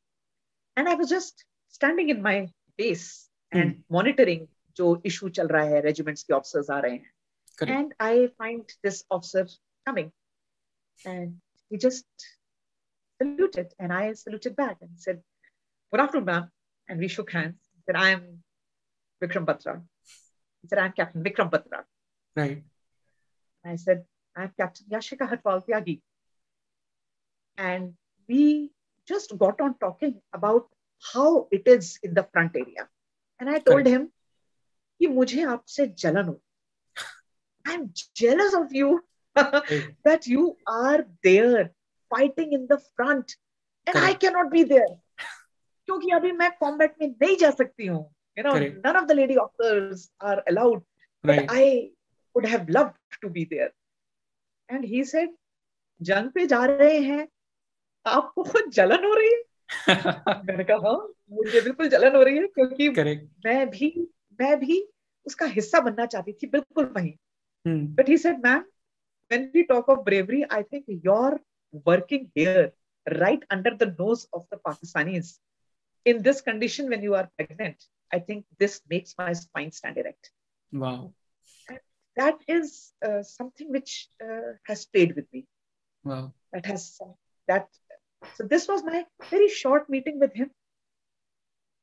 [0.77, 2.41] And I was just standing in my
[2.77, 3.07] base
[3.55, 4.47] and monitoring
[4.77, 9.03] जो इशू चल रहा है रेजिमेंट्स के ऑफिसर्स आ रहे हैं। And I find this
[9.11, 9.45] officer
[9.85, 10.11] coming
[11.07, 11.39] and
[11.71, 12.05] he just
[13.21, 15.17] saluted and I saluted back and said,
[15.93, 16.45] Good afternoon, ma'am.
[16.88, 17.56] and we shook hands.
[17.74, 18.42] He said, I am
[19.22, 19.82] Vikram Batra.
[20.62, 21.84] He said, I'm Captain Vikram Batra.
[22.36, 22.62] Right.
[23.64, 24.04] I said,
[24.36, 26.00] I'm Captain Yashika Hatwal Tyagi.
[27.56, 27.94] And
[28.28, 28.70] we
[29.06, 30.68] just got on talking about
[31.12, 32.88] how it is in the front area.
[33.40, 33.88] And I told Correct.
[33.88, 34.08] him,
[35.00, 36.40] कि मुझे आपसे जलन हो
[37.66, 39.00] I'm jealous of you
[39.34, 41.72] that you are there
[42.10, 43.36] fighting in the front
[43.86, 44.08] and Correct.
[44.08, 44.86] I cannot be there.
[45.87, 50.39] क्योंकि अभी मैं combat में नहीं जा सकती हूँ none of the lady officers are
[50.39, 50.83] allowed
[51.29, 51.79] I
[52.35, 53.71] would have loved to be there
[54.69, 55.35] and he said
[56.01, 57.27] जंग पे जा रहे हैं
[58.05, 59.43] आपको खुद जलन हो रही है?
[60.45, 63.23] मैंने कहा हाँ मुझे बिल्कुल जलन हो रही है क्योंकि Correct.
[63.45, 64.07] मैं भी
[64.41, 64.89] मैं भी
[65.25, 67.13] उसका हिस्सा बनना चाहती थी बिल्कुल वहीं.
[67.95, 68.63] But he said ma'am
[69.31, 71.37] when we talk of bravery i think you're
[71.87, 72.61] working here
[73.07, 75.31] right under the nose of the pakistanis
[76.05, 77.83] in this condition when you are pregnant
[78.13, 80.31] i think this makes my spine stand erect.
[80.71, 81.13] Wow.
[81.69, 81.79] And
[82.15, 85.45] that is uh, something which uh, has stayed with me.
[86.03, 86.33] Wow.
[86.53, 86.99] That has
[87.47, 87.67] that
[88.35, 90.49] so this was my very short meeting with him.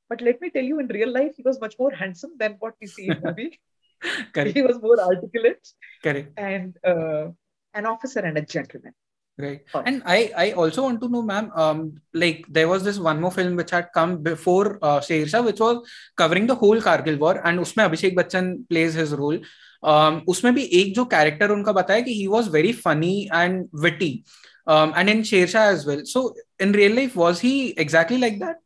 [0.09, 2.75] But let me tell you in real life he was much more handsome than what
[2.81, 3.61] we see in movie.
[4.35, 4.55] Correct.
[4.55, 5.67] he was more articulate.
[6.03, 6.33] Correct.
[6.37, 7.29] and uh,
[7.73, 8.93] an officer and a gentleman
[9.38, 13.22] right and i i also want to know ma'am um like there was this one
[13.22, 15.78] more film which had come before uh, Shersha, which was
[16.18, 19.39] covering the whole Kargil war and उसमें Abhishek Bachchan plays his role
[19.84, 24.26] um, उसमें भी एक जो character उनका बताया कि he was very funny and witty
[24.68, 28.57] um, and in Shersha as well so in real life was he exactly like that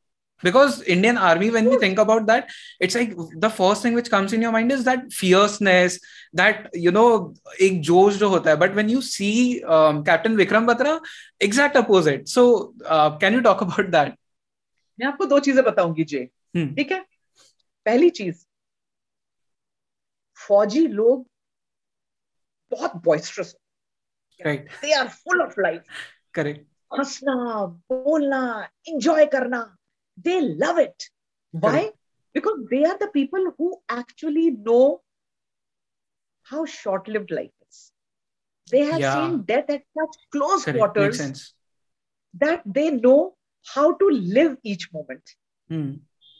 [0.43, 3.14] because indian army when we think about that it's like
[3.45, 5.99] the first thing which comes in your mind is that fierceness
[6.43, 7.09] that you know
[7.61, 10.99] एक जोश जो होता है but when you see um, captain vikram batra
[11.49, 14.16] exact opposite so uh, can you talk about that
[14.99, 16.24] मैं आपको दो चीज़ें बताऊँगी जे
[16.57, 17.01] ठीक है
[17.86, 18.45] पहली चीज़
[20.39, 21.26] फौजी लोग
[22.72, 23.55] बहुत boisterous
[24.41, 25.82] right they are full of life
[26.34, 26.66] correct
[26.99, 27.34] हंसना
[27.93, 28.41] बोलना
[28.89, 29.62] एंजॉय करना
[30.26, 31.04] They love it
[31.54, 31.88] why
[32.36, 34.80] because they are the people who actually know
[36.48, 37.89] how short lived life is
[38.72, 39.14] they have Yeah.
[39.16, 40.78] seen death at such close Correct.
[40.82, 41.39] quarters Makes sense.
[42.34, 43.16] that they know
[43.68, 45.34] how to live each moment
[45.70, 45.89] Hmm.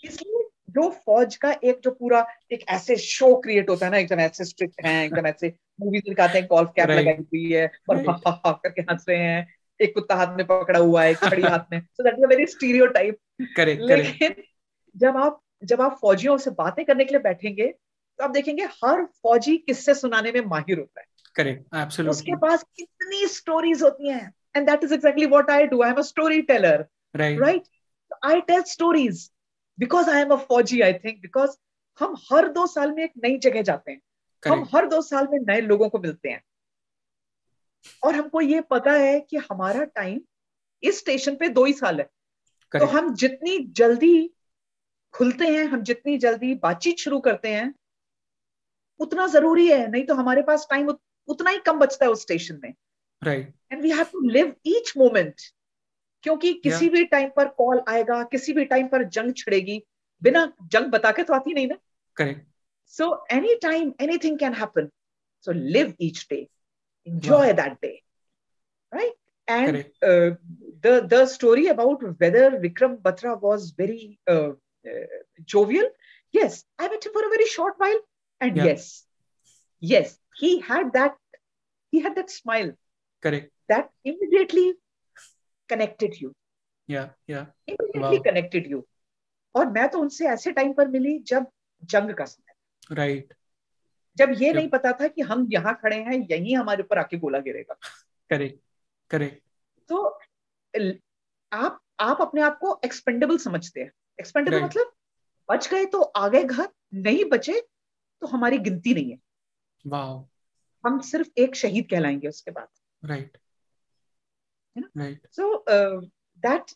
[0.04, 0.44] इसलिए
[0.78, 4.46] जो फौज का एक जो पूरा एक ऐसे show create होता है ना एकदम ऐसे
[4.46, 7.00] स्ट्रिक्ट हैं एकदम ऐसे मूवीज दिखाते हैं गोल्फ कैप Right.
[7.02, 8.10] लगाई हुई है और Right.
[8.10, 9.46] हा हा हा करके हंस रहे हैं
[9.81, 12.29] एक कुत्ता हाथ में पकड़ा हुआ है एक छड़ी हाथ में। So that is a
[12.29, 13.19] very stereotype
[13.59, 13.81] Correct.
[13.81, 14.05] Correct.
[14.05, 14.43] लेकिन
[14.97, 17.67] जब आप जब आप फौजियों से बातें करने के लिए बैठेंगे
[18.19, 21.07] तो आप देखेंगे हर फौजी किस्से सुनाने में माहिर होता है।
[21.39, 22.09] Correct.
[22.09, 25.97] उसके पास कितनी स्टोरीज होती हैं। And that is exactly what I do I am
[25.97, 27.65] a story teller right?
[28.27, 29.19] I tell stories
[29.79, 31.51] because i am a fauji i think because
[32.01, 34.01] हम हर दो साल में एक नई जगह जाते हैं।
[34.49, 36.43] हम हर दो साल में नए लोगों को मिलते हैं।
[38.05, 40.21] और हमको ये पता है कि हमारा टाइम
[40.83, 42.09] इस स्टेशन पे दो ही साल है।
[42.73, 44.31] तो हम जितनी जल्दी
[45.15, 47.75] खुलते हैं हम जितनी जल्दी बातचीत शुरू करते हैं
[49.01, 50.89] उतना ज़रूरी है। नहीं तो हमारे पास टाइम
[51.29, 52.75] उतना ही कम बचता है उस स्टेशन में।
[53.23, 55.41] Right and we have to live each moment
[56.25, 56.93] क्योंकि किसी yeah.
[56.93, 59.83] भी टाइम पर कॉल आएगा किसी भी टाइम पर जंग छिड़ेगी
[60.23, 61.77] बिना जंग बता के तो आती नहीं ना।
[62.17, 62.41] Correct.
[62.93, 64.89] So any time anything can happen
[65.47, 66.47] so live each day
[67.08, 68.02] enjoy that day
[68.92, 69.14] right
[69.48, 70.04] and Correct.
[70.04, 70.30] uh,
[70.82, 74.52] the the story about whether vikram batra was very uh,
[74.92, 75.08] uh,
[75.56, 75.90] jovial
[76.32, 78.00] yes i met him for a very short while
[78.42, 78.70] and Yeah.
[78.70, 78.88] yes
[79.94, 81.18] yes he had that
[81.92, 82.72] he had that smile
[83.22, 83.52] Correct.
[83.70, 84.74] that immediately
[85.70, 86.34] connected you
[86.88, 87.10] Yeah.
[87.28, 87.46] Yeah.
[87.68, 88.24] immediately Wow.
[88.30, 88.82] connected you
[89.56, 91.46] और मैं तो उनसे ऐसे time पर मिली जब
[91.94, 92.52] जंग का समय
[93.00, 93.32] Right.
[94.19, 97.39] जब ये नहीं पता था कि हम यहाँ खड़े हैं यहीं हमारे ऊपर आके गोला
[97.49, 97.77] गिरेगा
[98.31, 98.57] Correct.
[99.11, 99.37] Correct.
[99.91, 100.03] तो
[101.53, 103.91] आप आप अपने आप को एक्सपेंडेबल समझते हैं
[104.21, 104.93] एक्सपेंडेबल मतलब
[105.49, 107.61] बच गए तो आ गए घर नहीं बचे
[108.23, 109.19] तो हमारी गिनती नहीं है
[109.85, 110.25] Wow.
[110.85, 112.69] हम सिर्फ़ एक शहीद कहलाएँगे उसके बाद
[113.03, 113.37] Right.
[114.77, 114.89] है ना?
[115.05, 115.27] Right.
[115.37, 115.65] So
[116.43, 116.71] that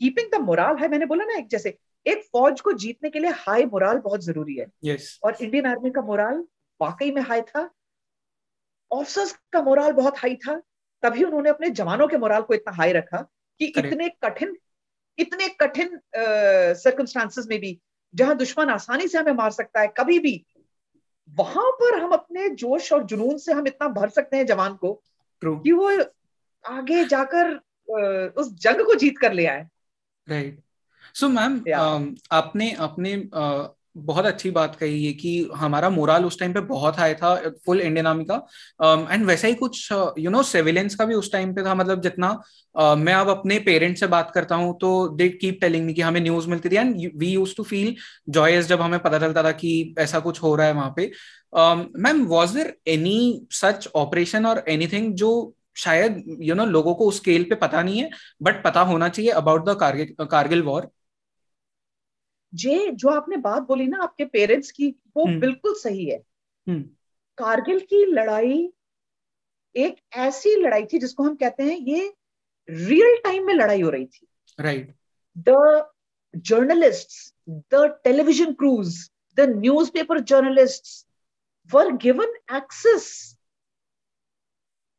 [0.00, 3.30] keeping the morale है मैंने बोला ना एक जैसे एक फौज को जीतने के लिए
[3.30, 5.02] हाई मोरल बहुत ज़रूरी है। Yes.
[5.24, 6.44] और इंडियन आर्मी का मोरल
[6.80, 7.70] वाकई में हाई था।
[8.90, 10.60] ऑफिसर्स का मोरल बहुत हाई था।
[11.02, 13.18] तभी उन्होंने अपने जवानों के मोरल को इतना हाई रखा
[13.60, 14.56] कि इतने कठिन
[15.18, 15.98] इतने कठिन
[16.76, 17.80] सर्कमस्टांसेस में भी
[18.14, 20.46] जहाँ दुश्मन आसानी से हमें मार सकता है कभी भी
[21.30, 25.02] वहाँ पर हम अपने जोश और जुनून से हम इतना भर सकते हैं जवान को
[25.42, 25.62] True.
[25.62, 25.90] कि वो
[26.64, 29.66] आगे जाकर अ, उस जंग को जीत कर ले आए।
[30.28, 30.60] Right
[31.14, 32.16] so ma'am Yeah.
[32.32, 33.16] आपने आपने
[33.98, 37.34] बहुत अच्छी बात कही है कि हमारा मोरल उस टाइम पे बहुत हाई था
[37.66, 38.34] फुल इंडियन आर्मी का।
[39.12, 39.88] एंड वैसा ही कुछ
[40.18, 42.30] यू नो सिविलियंस का भी उस टाइम पे था। मतलब जितना
[42.74, 46.02] uh, मैं अब अपने पेरेंट्स से बात करता हूँ तो दे कीप टेलिंग मी कि
[46.02, 47.94] हमें न्यूज़ मिलती थी। And we use to feel
[48.28, 51.10] joyous जब हमें पता चलता था कि ऐसा कुछ हो रहा है वहाँ पे।
[51.98, 55.32] Ma'am was there any such operation और एनीथिंग जो
[55.76, 58.10] शायद यू you नो know, लोगों को उस स्केल पे पता नहीं है
[58.42, 59.76] बट पता होना चाहिए अबाउट द
[60.30, 60.88] कारगिल वॉर
[62.52, 66.22] जे जो आपने बात बोली ना आपके पेरेंट्स की वो हम्म। बिल्कुल सही है
[66.66, 66.82] हम्म।
[67.38, 68.58] कारगिल की लड़ाई
[69.74, 72.12] एक ऐसी लड़ाई थी जिसको हम कहते हैं ये
[72.68, 74.26] रियल टाइम में लड़ाई हो रही थी
[74.58, 74.94] right
[75.48, 75.90] the
[76.34, 77.12] journalist
[77.74, 78.96] the television crews
[79.36, 81.04] the newspaper journalists
[81.70, 83.36] were given access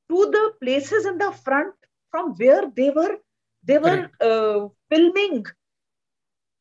[0.10, 1.74] to the places in the front
[2.14, 3.18] from where they were
[3.66, 5.45] they were uh, filming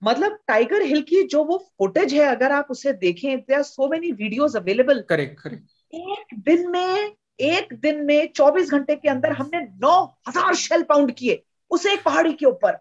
[0.02, 3.88] मतलब टाइगर हिल की जो वो फुटेज है अगर आप उसे देखें they are so
[3.88, 9.32] many videos available correct correct एक दिन में एक दिन में 24 घंटे के अंदर
[9.32, 12.78] हमने 9000 शेल पाउंड किए उसे एक पहाड़ी के ऊपर।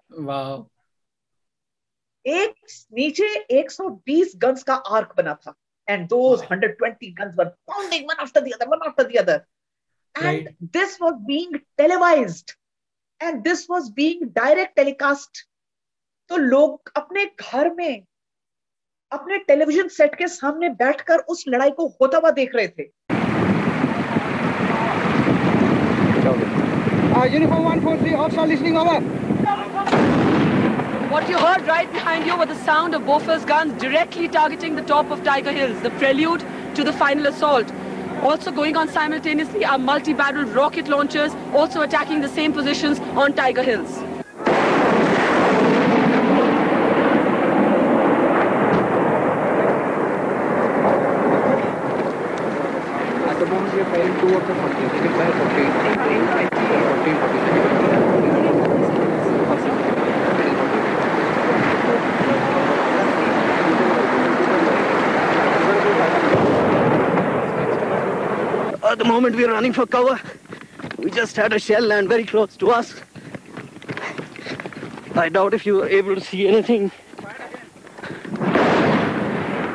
[2.25, 2.53] एक
[2.93, 3.27] नीचे
[3.59, 5.53] 120 गन्स का आर्क बना था।
[5.87, 9.41] एंड दो hundred twenty guns were pounding one after the other one after the other
[10.15, 12.51] and this was being televised
[13.21, 15.47] and this was being direct telecast
[16.29, 18.03] तो लोग अपने घर में
[19.11, 22.91] अपने टेलीविज़न सेट के सामने बैठकर उस लड़ाई को होता हुआ देख रहे थे
[27.19, 28.99] Uh, uniform 143, hostile listening over.
[31.13, 34.83] What you heard right behind you were the sound of Bofors guns directly targeting the
[34.83, 37.73] top of Tiger Hills, the prelude to the final assault.
[38.21, 43.63] Also going on simultaneously are multi-barrel rocket launchers also attacking the same positions on Tiger
[43.63, 43.99] Hills.
[53.49, 53.55] two
[68.85, 70.19] At the moment we are running for cover.
[70.97, 73.01] We just had a shell land very close to us.
[75.15, 76.91] I doubt if you were able to see anything.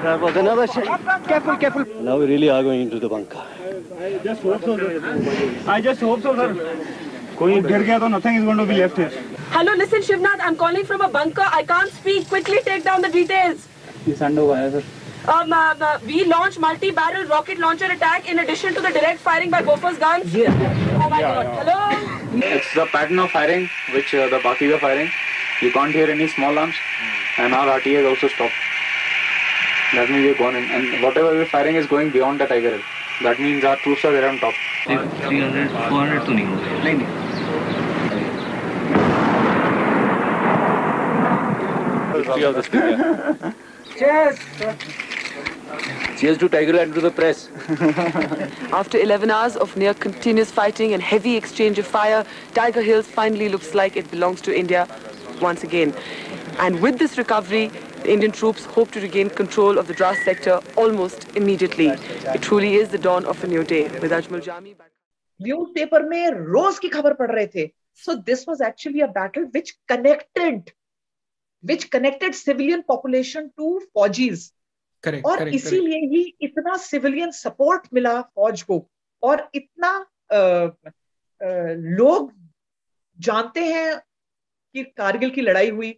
[0.03, 0.99] There was another shell.
[1.27, 1.85] Careful, careful.
[2.03, 3.43] Now we really are going into the bunker.
[3.84, 5.64] I just hope so, sir.
[5.68, 6.50] I just hope so, sir.
[7.40, 9.12] कोई गिर गया तो nothing is going to be left here.
[9.56, 11.48] Hello, listen, Shivnath, I'm calling from a bunker.
[11.58, 12.28] I can't speak.
[12.30, 13.68] Quickly take down the details.
[14.08, 14.84] ये संड हुआ है sir
[15.32, 19.50] Um, uh, uh, we launched multi-barrel rocket launcher attack in addition to the direct firing
[19.56, 20.36] by Bofors guns.
[20.36, 21.50] Oh my God.
[21.58, 21.80] Hello.
[22.52, 25.12] It's the pattern of firing which uh, the Bakis are firing.
[25.62, 26.80] You can't hear any small arms,
[27.38, 28.54] and our RTA is also stopped.
[29.94, 32.88] That means we're gone in, and whatever we're firing is going beyond the Tiger Hill.
[33.22, 34.54] That means our troops are there on top.
[34.86, 37.08] 300 400 तो नहीं होगा नहीं नहीं
[46.20, 47.50] Cheers to Tiger and to the press.
[48.74, 53.48] After 11 hours of near continuous fighting and heavy exchange of fire, Tiger Hills finally
[53.50, 54.88] looks like it belongs to India
[55.42, 55.94] once again.
[56.60, 57.72] And with this recovery,
[58.05, 61.89] the Indian troops hope to regain control of the Dras sector almost immediately.
[62.35, 63.85] It truly is the dawn of a new day.
[64.05, 64.75] With Ajmal Jami.
[64.75, 64.91] back-
[65.41, 67.67] newspaper में रोज की खबर पढ़ रहे थे
[68.05, 70.71] so this was actually a battle which connected
[71.65, 74.51] which connected civilian population to फौजीज
[75.05, 78.79] correct और correct इसीलिए ही इतना सिविलियन सपोर्ट मिला फौज को
[79.23, 79.91] और इतना
[80.31, 81.49] अ, अ,
[82.01, 82.33] लोग
[83.19, 83.97] जानते हैं
[84.75, 85.91] कि कारगिल की लड़ाई हुई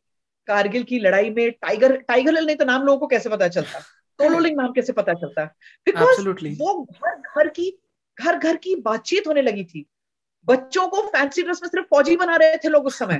[0.46, 3.78] कारगिल की लड़ाई में टाइगर टाइगर हिल नहीं तो नाम लोगों को कैसे पता चलता?
[4.18, 5.44] तोलोलिंग नाम कैसे पता चलता?
[5.86, 6.28] बिकॉज़
[6.58, 7.82] वो घर घर की
[8.20, 9.86] घर घर की बातचीत होने लगी थी।
[10.46, 13.16] बच्चों को फैंसी ड्रेस में सिर्फ़ फौजी बना रहे थे लोग उस समय।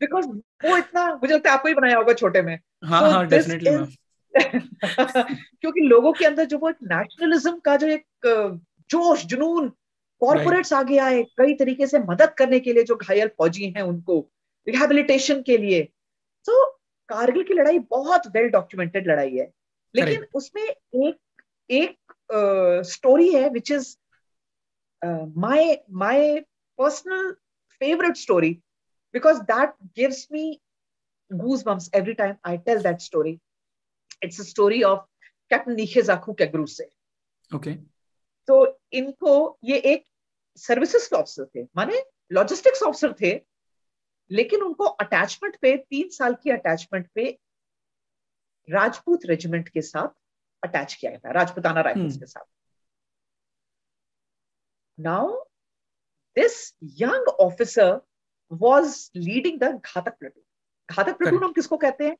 [0.00, 0.26] बिकॉज़
[0.68, 3.88] वो इतना मुझे लगता है आपको ही बनाया होगा छोटे में। हाँ So हाँ is-
[5.60, 8.04] क्योंकि लोगों के अंदर जो वो एक नेशनलिज्म का जो एक
[8.90, 9.68] जोश जुनून
[10.20, 14.30] कॉर्पोरेट्स आगे आए कई तरीके से मदद करने के लिए जो घायल फौजी हैं उनको
[14.68, 15.88] रिहेबिलिटेशन के लिए
[16.46, 16.64] तो
[17.08, 19.50] कारगिल की लड़ाई बहुत वेल डॉक्यूमेंटेड लड़ाई है
[19.94, 21.18] लेकिन उसमें एक
[21.70, 23.96] एक स्टोरी है which is
[25.38, 26.40] my my
[26.78, 27.32] personal
[27.80, 28.52] favourite story
[29.14, 30.60] because that gives me
[31.30, 33.40] goosebumps every time I tell that story.
[34.22, 35.04] It's a story of
[35.50, 36.80] Captain Nichezaku Kegruse.
[37.50, 37.72] Okay
[38.48, 38.56] तो
[38.92, 39.32] इनको
[39.64, 40.04] ये एक
[40.58, 43.32] सर्विसेज़ के ऑफिसर थे माने लॉजिस्टिक्स ऑफिसर थे
[44.30, 47.38] लेकिन उनको अटैचमेंट पे तीन साल की अटैचमेंट पे
[48.70, 50.08] राजपूत रेजिमेंट के साथ
[50.62, 52.20] अटैच किया गया था राजपूताना राइफल्स Hmm.
[52.20, 52.44] के साथ।
[55.00, 55.44] Now
[56.36, 58.00] this young officer
[58.62, 60.42] was leading the Ghatak platoon
[60.90, 62.16] Ghatak platoon हम किसको कहते हैं?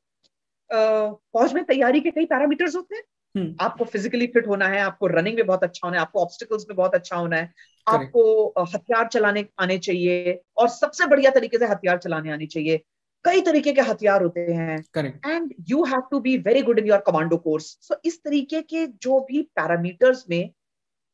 [1.33, 3.20] फौज में तैयारी के कई पैरामीटर्स होते हैं। हम्म
[3.61, 6.75] आपको फिजिकली फिट होना है आपको रनिंग में बहुत अच्छा होना है आपको ऑब्स्टिकल्स में
[6.77, 7.53] बहुत अच्छा होना है
[7.87, 12.77] आपको हथियार चलाने आने चाहिए और सबसे बढ़िया तरीके से हथियार चलाने आने चाहिए।
[13.25, 14.77] कई तरीके के हथियार होते हैं।
[15.25, 18.85] And you have to be very good in your commando course so इस तरीके के
[18.87, 20.49] जो भी पैरामीटर्स में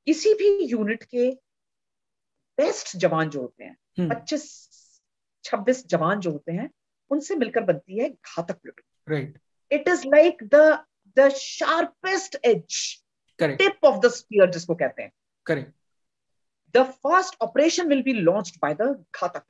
[0.07, 1.29] किसी भी यूनिट के
[2.57, 4.45] बेस्ट जवान जो होते हैं हम्म। पच्चीस
[5.43, 6.69] छब्बीस जवान जो होते हैं
[7.11, 9.39] उनसे मिलकर बनती है Ghatak platoon right
[9.71, 10.83] it is like the
[11.17, 12.77] the sharpest edge
[13.39, 15.11] tip of the spear जिसको कहते हैं।
[15.45, 15.71] Correct
[16.75, 19.43] the first operation will be launch by the Ghatak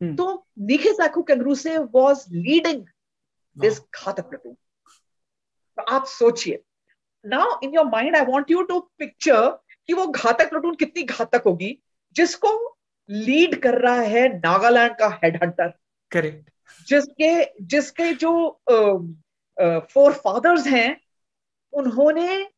[0.00, 0.26] तो
[0.68, 2.84] निखे साखू कंगरू से वॉज़ लीडिंग
[3.56, 4.56] दिस घातक तो
[5.82, 6.62] आप सोचिए।
[7.24, 9.50] Now in your mind I want you to picture
[9.88, 11.78] कि वो घातक प्लटून कितनी घातक होगी
[12.16, 12.50] जिसको
[13.08, 15.72] लीड कर रहा है नागालैंड का हेड हंटर
[16.10, 16.50] करेक्ट
[16.88, 17.32] जिसके
[17.64, 18.32] जिसके जो
[19.60, 21.00] फोर फादर्स हैं
[21.72, 22.50] उन्होंने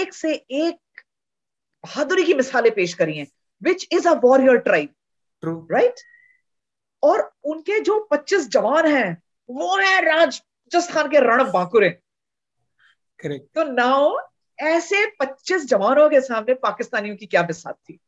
[0.00, 1.00] एक से एक
[1.84, 3.26] बहादुरी की मिसालें पेश करी हैं
[3.62, 4.88] which is a warrior tribe
[5.40, 5.94] true right
[7.02, 11.90] और उनके जो 25 जवान हैं वो है राजस्थान के रण बांकुरे
[13.18, 14.18] करेक्ट तो नाउ
[14.60, 18.00] ऐसे 25 जवानों के सामने पाकिस्तानियों की क्या बिसात थी?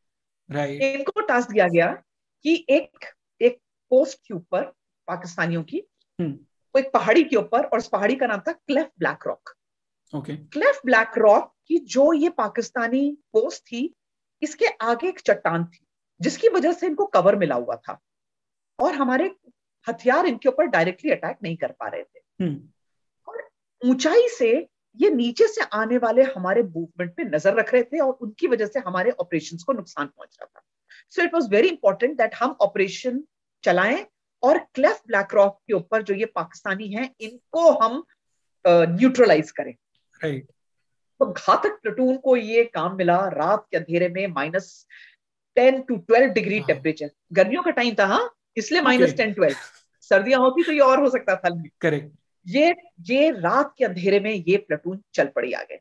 [0.51, 0.97] Right right.
[0.97, 1.93] इनको टास्क दिया गया
[2.45, 3.07] कि एक
[3.41, 3.59] एक
[3.91, 4.63] पोस्ट के ऊपर
[5.09, 5.83] पाकिस्तानियों की
[6.21, 6.39] हम्म।
[6.75, 9.55] वो एक पहाड़ी के ऊपर और उस पहाड़ी का नाम था cliff Black Rock.
[10.13, 13.95] Okay cliff Black Rock की जो ये पाकिस्तानी पोस्ट थी
[14.43, 15.85] इसके आगे एक चट्टान थी
[16.21, 17.99] जिसकी वजह से इनको कवर मिला हुआ था।
[18.79, 19.31] और हमारे
[19.87, 22.49] हथियार इनके ऊपर डायरेक्टली अटैक नहीं कर पा रहे थे।
[23.29, 23.49] और
[23.83, 24.51] ऊंचाई से
[24.97, 28.67] ये नीचे से आने वाले हमारे मूवमेंट पे नज़र रख रहे थे और उनकी वजह
[28.67, 30.63] से हमारे ऑपरेशंस को नुकसान पहुँच रहा था।
[31.13, 33.23] So it was very important that हम ऑपरेशन
[33.65, 34.05] चलाएँ
[34.43, 38.03] और क्लेफ ब्लैक रॉक के ऊपर जो ये पाकिस्तानी हैं इनको हम
[38.65, 39.75] न्यूट्रलाइज करें।
[41.21, 44.87] तो घातक प्लेटून को ये काम मिला रात के अंधेरे में minus
[45.57, 46.61] ten to twelve degree.
[46.61, 48.29] Temperature गर्मियों का टाइम था हाँ?
[48.57, 49.57] इसलिए माइनस टेन ट्वेल्व
[50.11, 52.13] सर्दियाँ होती तो ये और हो सकता था करेक्ट
[52.47, 52.75] ये
[53.07, 55.81] ये रात के अंधेरे में ये प्लेटून चल पड़ी आगे।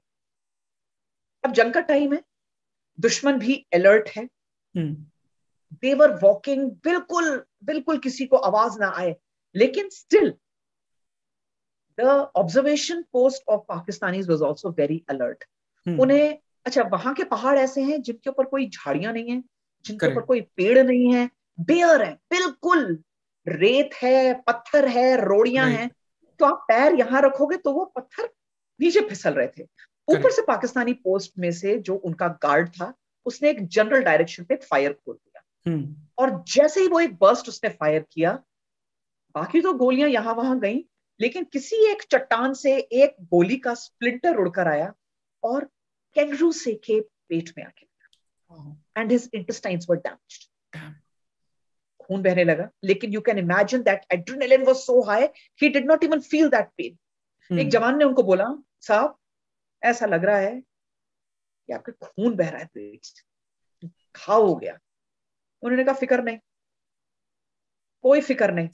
[1.44, 2.22] अब जंग का टाइम है।
[3.00, 5.06] दुश्मन भी अलर्ट है। हम्म।
[5.74, 9.16] देवर वॉकिंग बिल्कुल बिल्कुल किसी को आवाज़ ना आए।
[9.56, 10.34] लेकिन still
[12.00, 12.02] the
[12.36, 15.44] observation post of Pakistani was also very alert
[16.00, 19.44] उन्हें अच्छा वहाँ के पहाड़ ऐसे हैं जिनके ऊपर कोई झाड़ियाँ नहीं है
[19.86, 23.04] जिनके ऊपर कोई पेड़ नहीं है बेयर है बिल्कुल
[23.48, 25.90] रेत है पत्थर है रोड़ियाँ हैं
[26.40, 28.30] तो आप पैर यहाँ रखोगे तो वो पत्थर
[28.80, 29.64] नीचे फिसल रहे थे।
[30.08, 32.94] ऊपर से पाकिस्तानी पोस्ट में से जो उनका गार्ड था
[33.26, 35.18] उसने एक जनरल डायरेक्शन पे फायर खोल
[36.20, 38.32] और जैसे ही वो एक बर्स्ट उसने फायर किया
[39.36, 40.86] बाकी तो गोलियाँ यहाँ वहाँ गई
[41.20, 44.94] लेकिन किसी एक चट्टान से एक गोली का स्प्लिंटर उड़कर आया
[45.44, 45.66] और
[46.16, 47.86] कैंगरू से के पेट में आके
[48.98, 50.46] and his intestines were damaged
[52.00, 55.28] खून बहने लगा लेकिन you can imagine that adrenaline was so high
[55.62, 56.98] he did not even feel that pain
[57.50, 58.46] hmm, एक जवान ने उनको बोला
[58.82, 59.18] साहब
[59.84, 63.08] ऐसा लग रहा है कि आपके खून बह रहा है पेट
[64.18, 64.78] घाव हो गया।
[65.68, 66.38] उन्होंने कहा फ़िक्र नहीं
[68.04, 68.68] कोई फ़िक्र नहीं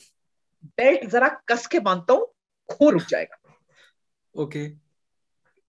[0.77, 2.27] बेल्ट जरा कस के बांधता हूँ
[2.69, 3.37] खून रुक जाएगा।
[4.35, 4.59] Okay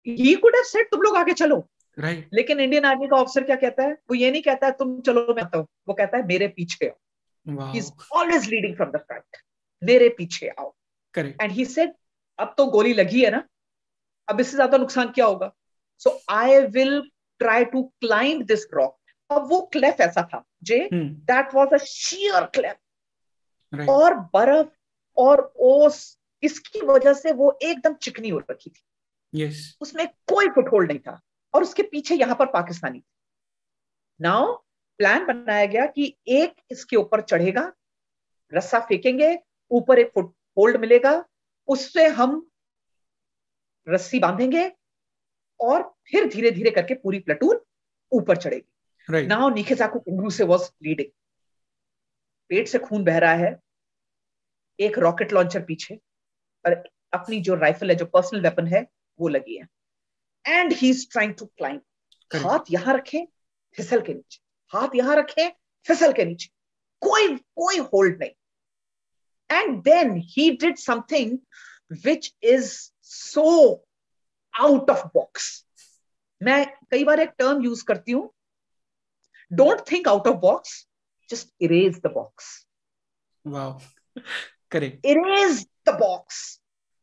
[0.06, 1.56] he could have said तुम लोग आगे चलो।
[1.98, 3.92] राइट लेकिन इंडियन आर्मी का ऑफिसर क्या कहता है?
[3.92, 6.88] वो ये नहीं कहता है तुम चलो मैं आता हूँ। वो कहता है मेरे पीछे
[6.88, 9.36] आओ। He is always leading from the front
[9.82, 10.74] मेरे पीछे आओ।
[11.14, 11.92] करेक्ट एंड ही सेड
[12.38, 13.42] अब तो गोली लगी है ना
[14.28, 15.52] अब इससे ज़्यादा नुकसान क्या होगा?
[16.02, 17.00] So I will
[17.40, 18.96] try to climb this rock
[19.34, 24.68] अब वो क्लेफ ऐसा था। जे that was a sheer cliff और बर्फ़
[25.16, 28.82] और ओस इसकी वजह से वो एकदम चिकनी हो रखी थी।
[29.34, 31.20] यस उसमें कोई फुटहोल्ड नहीं था
[31.54, 33.02] और उसके पीछे यहाँ पर पाकिस्तानी
[34.20, 34.52] नाउ
[35.00, 37.72] प्लान बनाया गया कि एक इसके ऊपर चढ़ेगा
[38.52, 39.38] रस्सा फेंकेंगे
[39.70, 41.24] ऊपर एक फुट होल्ड मिलेगा
[41.68, 42.46] उससे हम
[43.88, 44.70] रस्सी बांधेंगे
[45.60, 47.60] और फिर धीरे धीरे करके पूरी प्लेटून
[48.12, 48.73] ऊपर चढ़ेगी।
[49.08, 51.08] नाउ निखेजाकू कुंगरू से वॉज़ ब्लीडिंग
[52.50, 53.58] पेट से खून बह रहा है।
[54.78, 55.94] एक रॉकेट लॉन्चर पीछे
[56.64, 56.82] और
[57.14, 58.86] अपनी जो राइफल है जो पर्सनल वेपन है
[59.18, 59.66] वो लगी है।
[60.44, 61.80] And he is trying to climb
[62.30, 63.26] हाथ यहाँ रखे
[63.76, 64.40] फिसल के नीचे।
[64.72, 65.48] हाथ यहाँ रखे
[65.86, 66.48] फिसल के नीचे।
[67.02, 68.30] कोई कोई होल्ड नहीं।
[69.50, 71.38] And then he did something
[72.04, 72.70] which is
[73.04, 73.72] so
[74.54, 75.64] out of box
[76.40, 78.30] मैं कई बार एक टर्म यूज़ करती हूँ
[79.52, 80.88] don't think out of box
[81.30, 82.66] just erase the box
[83.46, 83.80] wow
[84.70, 86.60] correct erase the box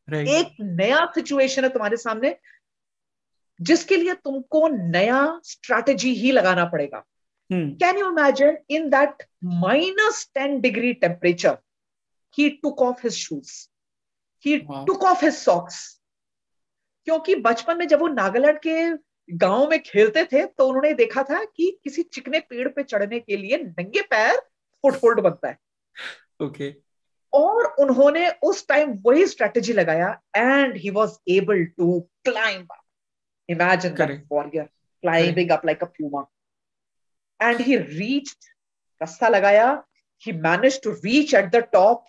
[0.09, 2.37] right एक नया सिचुएशन है तुम्हारे सामने
[3.61, 7.03] जिसके लिए तुमको नया स्ट्रैटेजी ही लगाना पड़ेगा।
[7.53, 11.57] Can you imagine in that minus ten degree temperature
[12.37, 13.51] he took off his shoes
[14.45, 16.01] he took off his socks
[17.05, 18.93] क्योंकि बचपन में जब वो नागालैंड के
[19.31, 23.37] गाँव में खेलते थे तो उन्होंने देखा था कि किसी चिकने पेड़ पे चढ़ने के
[23.37, 24.37] लिए नंगे पैर
[24.83, 25.57] फुटहोल्ड बनता है।
[26.41, 26.81] Okay okay.
[27.33, 32.67] और उन्होंने उस टाइम वही स्ट्रेटेजी लगाया and he was able to climb
[33.49, 34.25] imagine.
[34.31, 34.63] Warrior
[35.03, 36.25] climbing up like a puma
[37.41, 38.45] and he reached
[39.01, 39.83] रास्ता लगाया
[40.23, 42.05] he manage to reach at the top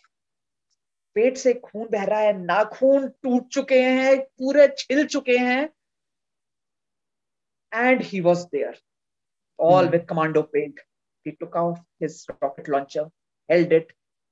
[1.14, 5.68] पेट से खून बह रहा है नाखून टूट चुके हैं पूरे छिल चुके हैं।
[7.74, 8.78] And he was there
[9.58, 9.92] all Hmm.
[9.92, 10.80] With commando paint
[11.26, 12.14] he took off his
[12.44, 13.02] rocket launcher
[13.48, 13.90] held it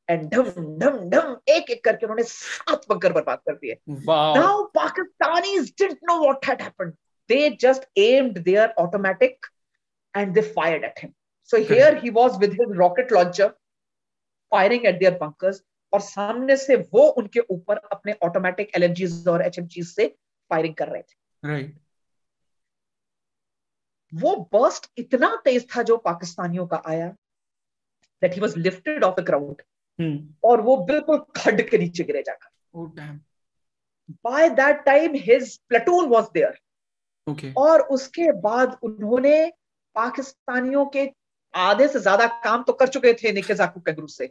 [0.08, 3.76] and dhum dhum dhum एक एक करके उन्होंने सात बंकर बर्बाद कर दिए
[4.08, 6.96] wow now pakistanis didn't know what had happened
[7.30, 9.50] they just aimed their automatic
[10.14, 11.12] and they fired at him
[11.50, 13.48] so here he was with his rocket launcher
[14.52, 15.60] firing at their bunkers
[15.92, 20.06] और सामने से वो उनके ऊपर अपने ऑटोमेटिक एलएमजीज और एचएमजीज से
[20.50, 21.74] firing कर रहे थे राइट
[24.12, 27.08] वो बर्स्ट इतना तेज था जो पाकिस्तानियों का आया
[28.22, 29.62] that he was lifted off the ground
[29.98, 30.34] hmm.
[30.44, 32.48] और वो बिल्कुल खड्ड के नीचे गिरे जाकर।
[34.24, 36.58] By that time his platoon was there
[37.26, 39.34] okay और उसके बाद उन्होंने
[39.96, 41.08] पाकिस्तानियों के
[41.54, 44.30] आधे से ज़्यादा काम तो कर चुके थे निकेजाकू कैंगरू से।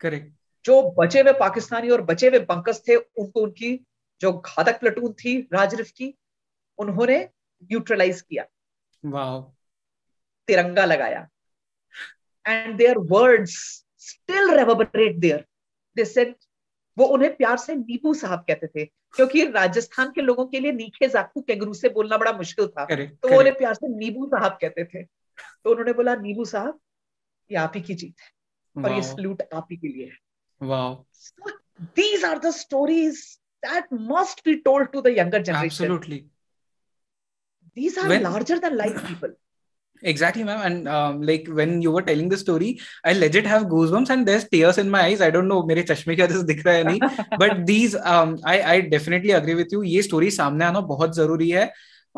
[0.00, 0.32] करेक्ट
[0.64, 3.78] जो बचे हुए पाकिस्तानी और बचे हुए बंकस थे उनको उनकी
[4.20, 6.14] जो घातक प्लेटून थी राजरिफ की
[6.78, 7.18] उन्होंने
[7.62, 8.44] न्यूट्रलाइज किया।
[9.12, 9.40] वाओ
[10.48, 11.28] तिरंगा लगाया.
[12.44, 13.54] And their words
[14.06, 15.44] still reverberate there.
[15.96, 16.34] They said
[16.96, 18.84] वो उन्हें प्यार से नीबू साहब कहते थे
[19.16, 23.10] क्योंकि राजस्थान के लोगों के लिए नीखे जाकू कैगरू से बोलना बड़ा मुश्किल था। Correct,
[23.22, 26.78] तो वो उन्हें प्यार से नीबू साहब कहते थे। तो उन्होंने बोला नीबू साहब
[27.50, 30.16] ये आप ही की जीत है और ये wow, सल्यूट आप ही के लिए है.
[30.60, 31.06] Wow,
[31.98, 35.90] these are the stories that must be told to the younger generation.
[35.90, 36.20] Absolutely.
[37.76, 39.36] These are When- larger than life people
[40.02, 40.60] Exactly, ma'am.
[40.64, 44.44] And um, like when you were telling the story, I legit have goosebumps and there's
[44.48, 45.22] tears in my eyes.
[45.26, 47.38] I don't know मेरे चश्मे क्या दिख रहा है नहीं.
[47.42, 49.80] But these, um, I I definitely agree with you.
[49.94, 51.70] ये story सामने आना बहुत ज़रूरी है.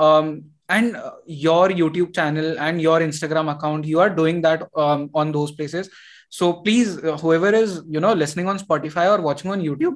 [0.06, 0.32] Um,
[0.68, 5.32] and uh, your YouTube channel and your Instagram account, you are doing that um, on
[5.38, 5.88] those places.
[6.30, 9.94] So please, uh, whoever is you know listening on Spotify or watching on YouTube,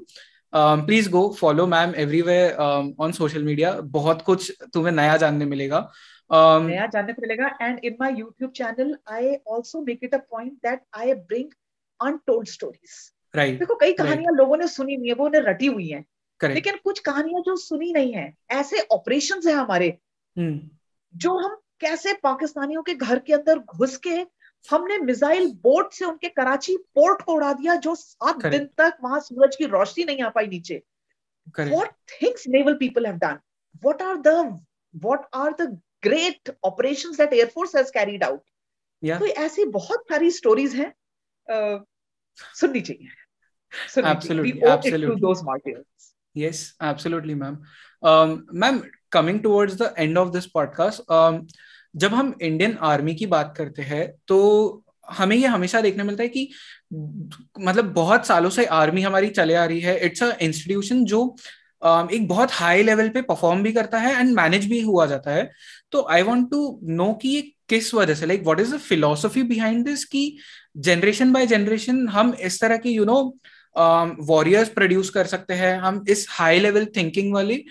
[0.53, 3.73] um, please go follow ma'am everywhere um, on social media.
[3.99, 5.81] बहुत कुछ तुम्हें नया जानने मिलेगा.
[6.31, 10.19] Um, नया जानने को मिलेगा and in my YouTube channel I also make it a
[10.31, 11.51] point that I bring
[12.01, 12.95] untold stories
[13.35, 13.59] right.
[13.59, 16.05] देखो कई कहानियाँ लोगों ने सुनी नहीं है वो उन्हें रटी हुई हैं
[16.41, 16.55] Correct.
[16.55, 19.97] लेकिन कुछ कहानियाँ जो सुनी नहीं है ऐसे ऑपरेशंस हैं हमारे
[20.37, 20.59] Hmm.
[21.15, 24.15] जो हम कैसे पाकिस्तानियों के घर के अंदर घुस के
[24.71, 29.21] हमने मिसाइल बोट से उनके कराची पोर्ट को उड़ा दिया जो सात दिन तक वहाँ
[29.21, 30.83] सूरज की रोशनी नहीं आ पाई नीचे।
[36.05, 38.41] Great operation that air force carried out
[39.19, 40.95] तो ऐसी बहुत सारी स्टोरीज है।
[42.37, 43.09] सुननी चाहिए।
[49.99, 51.03] एंड ऑफ़ दिस पॉडकास्ट
[51.95, 56.29] जब हम इंडियन आर्मी की बात करते हैं तो हमें ये हमेशा देखने मिलता है
[56.29, 56.49] कि
[57.61, 61.25] मतलब बहुत सालों से आर्मी हमारी चले आ रही है। इट्स अ इंस्टीट्यूशन जो
[61.83, 65.31] um, एक बहुत हाई लेवल पे परफॉर्म भी करता है एंड मैनेज भी हुआ जाता
[65.31, 65.51] है।
[65.93, 69.43] तो आई वांट टू नो कि ये किस वजह से like what is the philosophy
[69.43, 70.37] behind this कि
[70.79, 73.23] जनरेशन बाय जनरेशन हम इस तरह की यू नो
[74.27, 77.65] वॉरियर्स प्रोड्यूस कर सकते हैं। हम इस हाई लेवल थिंकिंग वाली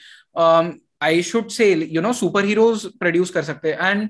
[1.04, 2.14] I should say you know
[2.46, 4.10] superheroes produce कर सकते हैं and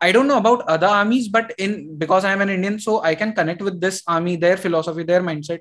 [0.00, 3.14] I don't know about other armies, but in because I am an Indian, so I
[3.14, 5.60] can connect with this army, their philosophy, their mindset.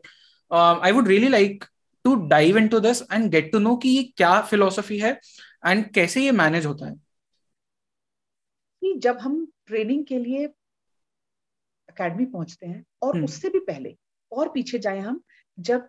[0.52, 1.66] Um, I would really like
[2.06, 5.14] to dive into this and get to know कि ये क्या philosophy है
[5.66, 6.94] and कैसे ये manage होता है.
[8.82, 10.44] कि जब हम ट्रेनिंग के लिए
[11.90, 13.96] एकेडमी पहुँचते हैं और हम्म। उससे भी पहले
[14.32, 15.22] और पीछे जाए हम
[15.58, 15.88] जब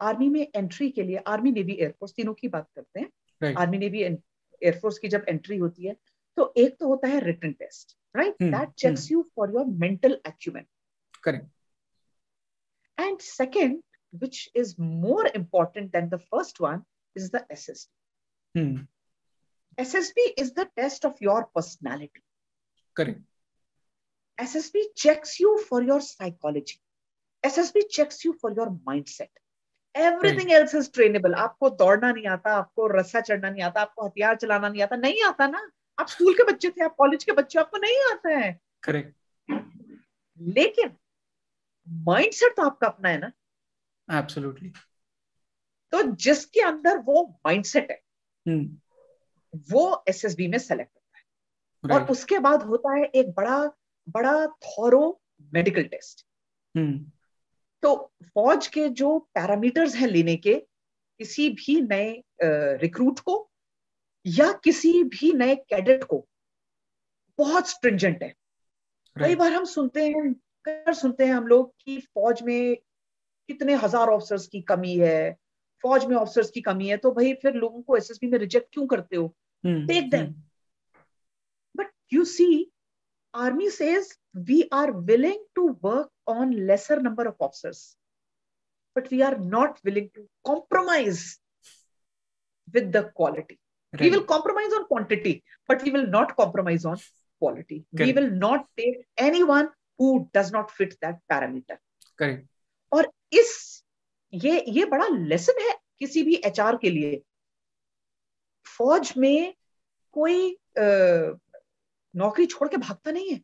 [0.00, 4.02] आर्मी में एंट्री के लिए आर्मी नेवी एयरफोर्स तीनों की बात करते हैं। आर्मी नेवी
[4.02, 5.96] एयरफोर्स की जब एंट्री होती है
[6.36, 10.66] तो एक तो होता है written test right that checks you for your mental acumen
[11.24, 11.48] correct
[12.98, 13.80] and second
[14.12, 16.82] which is more important than the first one
[17.16, 17.88] is the S S
[18.54, 18.62] B
[19.78, 22.22] S S B is the test of your personality
[22.96, 23.22] correct
[24.38, 26.80] S S B checks you for your psychology
[27.44, 28.70] S S B checks you for your
[29.08, 29.39] mindset
[29.94, 34.36] Everything else is trainable आपको दौड़ना नहीं आता आपको रस्सा चढ़ना नहीं आता आपको हथियार
[34.36, 35.68] चलाना नहीं आता नहीं आता ना
[35.98, 38.52] आप स्कूल के बच्चे थे आप कॉलेज के बच्चे आपको नहीं आता है
[38.86, 39.12] Correct.
[40.40, 40.96] लेकिन
[42.08, 43.32] माइंडसेट तो आपका अपना है ना
[44.08, 44.70] Absolutely.
[45.92, 48.00] तो जिसके अंदर वो माइंडसेट है
[48.46, 48.64] Hmm.
[49.70, 51.18] वो एसएसबी में सेलेक्ट होता
[51.92, 53.58] है और उसके बाद होता है एक बड़ा
[54.08, 54.34] बड़ा
[54.66, 55.02] थॉरो
[55.52, 56.26] मेडिकल टेस्ट
[56.74, 56.94] Hmm.
[57.82, 60.54] तो फौज के जो पैरामीटर्स हैं लेने के
[61.18, 62.22] किसी भी नए
[62.82, 63.50] रिक्रूट को
[64.26, 66.26] या किसी भी नए कैडेट को
[67.38, 68.34] बहुत स्ट्रिंजेंट है।
[69.16, 70.32] कई बार हम सुनते हैं
[70.64, 72.76] कई बार सुनते हैं हम लोग कि फौज में
[73.48, 75.36] कितने हज़ार ऑफिसर्स की कमी है
[75.82, 78.86] फौज में ऑफिसर्स की कमी है तो भाई फिर लोगों को एसएसबी में रिजेक्ट क्यों
[78.86, 79.34] करते हो?
[79.66, 79.80] Hmm.
[79.88, 80.14] Take
[81.76, 82.72] but you see
[83.34, 87.96] army see, Army says we are willing to work on lesser number of officers,
[88.94, 91.38] but we are not willing to compromise
[92.72, 93.58] with the quality.
[93.92, 94.02] right.
[94.02, 96.98] We will compromise on quantity, but we will not compromise on
[97.40, 97.84] quality.
[97.92, 99.68] We will not take anyone
[99.98, 101.78] who does not fit that parameter.
[102.18, 102.46] Correct.
[102.92, 103.82] और इस
[104.32, 107.20] ये ये बड़ा lesson है किसी भी HR के लिए
[108.66, 109.54] फौज में
[110.12, 111.36] कोई अ,
[112.16, 113.40] नौकरी छोड़ के भागता नहीं है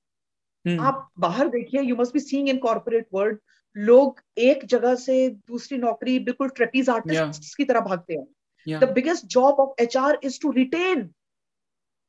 [0.67, 0.79] Hmm.
[0.81, 3.39] आप बाहर देखिए you must be seeing in corporate world
[3.77, 7.55] लोग एक जगह से दूसरी नौकरी बिल्कुल ट्रेपीज आर्टिस्ट yeah.
[7.57, 11.09] की तरह भागते हैं। The biggest job of H R is to retain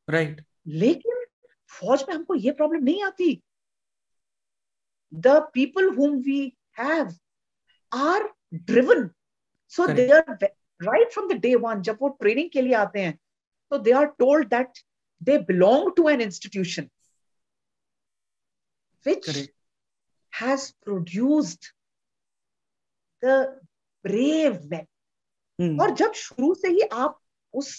[0.08, 1.26] right लेकिन
[1.72, 3.42] फौज में हमको ये प्रॉब्लम नहीं आती।
[5.14, 6.42] The people whom we
[6.80, 7.14] have
[7.92, 9.10] are driven
[9.74, 10.36] so they are
[10.82, 13.18] right from the day one जब वो ट्रेनिंग के लिए आते हैं
[13.72, 14.80] तो they are told that
[15.22, 16.90] they belong to an institution
[19.07, 19.55] Which Correct.
[20.41, 21.73] has produced
[23.25, 23.35] the
[24.07, 27.19] brave man और जब शुरू से ही आप
[27.55, 27.71] उस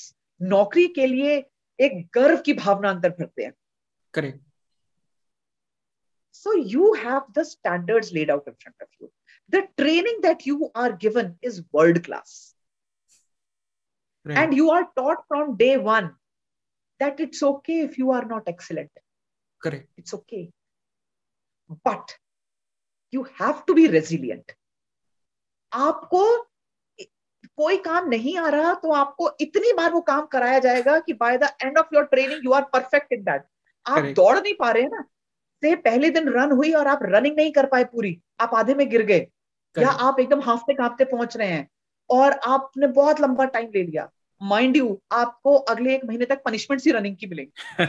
[0.42, 1.36] नौकरी के लिए
[1.86, 3.54] एक गर्व की भावना अंदर भरते हैं
[4.14, 4.42] correct
[6.36, 9.10] So you have the standards laid out in front of you.
[9.50, 12.32] The training that you are given is world class.
[14.26, 14.38] right.
[14.38, 16.10] And you are taught from day one
[17.00, 18.92] that it's okay if you are not excellent.
[19.64, 20.42] correct It's okay.
[21.73, 22.13] But
[23.15, 24.53] you have to be resilient
[25.73, 26.25] आपको
[27.57, 31.39] कोई काम नहीं आ रहा तो आपको इतनी बार वो काम कराया जाएगा कि by
[31.39, 33.45] the end of your training you are perfect in that
[33.87, 34.17] आप Correct.
[34.17, 35.03] दौड़ नहीं पा रहे हैं ना
[35.63, 38.89] से पहले दिन रन हुई और आप रनिंग नहीं कर पाए पूरी आप आधे में
[38.91, 39.27] गिर गए
[39.79, 41.69] या आप एकदम हाफते कांपते पहुँच रहे हैं
[42.11, 44.09] और आपने बहुत लंबा टाइम ले लिया।
[44.43, 47.85] माइंड यू आपको अगले एक महीने तक पनिशमेंट सी रनिंग की मिलेगी।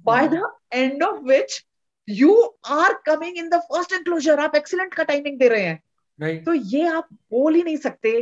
[0.00, 1.64] By the end of which
[2.08, 2.32] you
[2.66, 5.82] are coming in the first enclosure आप एक्सीलेंट का टाइमिंग दे रहे हैं।
[6.18, 6.44] Right.
[6.44, 8.20] तो ये आप बोल ही नहीं सकते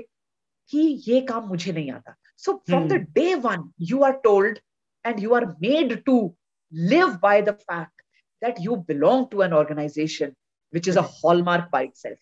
[0.70, 0.78] कि
[1.08, 2.92] ये काम मुझे नहीं आता। So from the.
[2.92, 4.58] Day one you are told
[5.04, 6.34] and you are made to
[6.72, 8.02] live by the fact
[8.42, 10.32] that you belong to an organisation
[10.74, 12.18] which is a hallmark by itself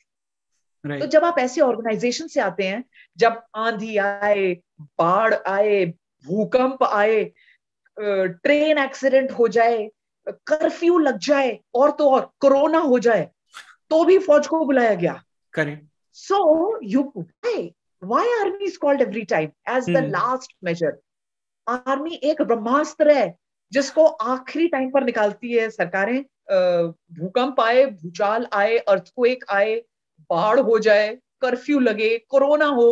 [1.00, 2.84] तो जब आप ऐसे ऑर्गेनाइजेशन से आते हैं
[3.18, 5.84] जब आंधी आए बाढ़ आए
[6.24, 7.24] भूकंप आए
[7.96, 9.90] ट्रेन एक्सीडेंट हो जाए
[10.28, 13.28] कर्फ्यू लग जाए और तो और कोरोना हो जाए
[13.90, 15.22] तो भी फौज को बुलाया गया।
[16.82, 17.02] You
[17.44, 19.52] why why army is called every time?
[19.68, 20.10] As the Hmm.
[20.10, 20.94] last measure?
[21.66, 23.36] Army एक ब्रह्मास्त्र है
[23.72, 26.22] जिसको आखिरी टाइम पर निकालती है सरकारें।
[27.18, 29.74] भूकंप आए भूचाल आए अर्थक्वेक आए
[30.30, 32.88] बाढ़ हो जाए कर्फ्यू लगे कोरोना हो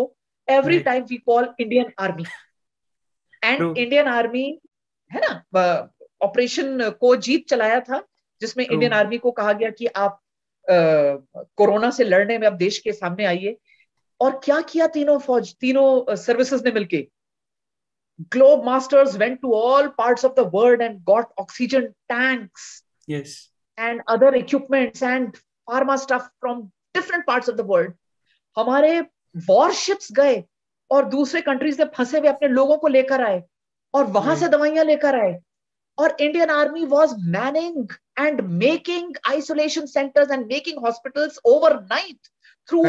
[0.49, 2.24] every time we call Indian army
[3.45, 4.61] and Indian army
[5.11, 5.33] है ना?
[6.23, 8.03] ऑपरेशन को जीत चलाया था
[8.41, 10.21] जिसमें इंडियन आर्मी को कहा गया कि आप
[10.71, 13.57] कोरोना से लड़ने में अब देश के सामने आइए।
[14.21, 17.07] और क्या किया तीनों फौज तीनों सर्विसेज़ ने मिलके?
[18.64, 23.31] Globemasters went to all parts of the world and got oxygen tanks yes.
[23.79, 25.37] and other equipments and
[25.69, 26.62] pharma stuff from
[26.95, 27.93] different parts of the world.
[28.57, 29.01] हमारे
[29.49, 30.43] वॉरशिप्स गए
[30.91, 33.43] और दूसरे कंट्रीज़ में फंसे हुए अपने लोगों को लेकर आए
[33.95, 35.39] और वहाँ से दवाइयाँ लेकर आए
[35.97, 42.28] और Indian army was manning and making isolation centres and making hospitals overnight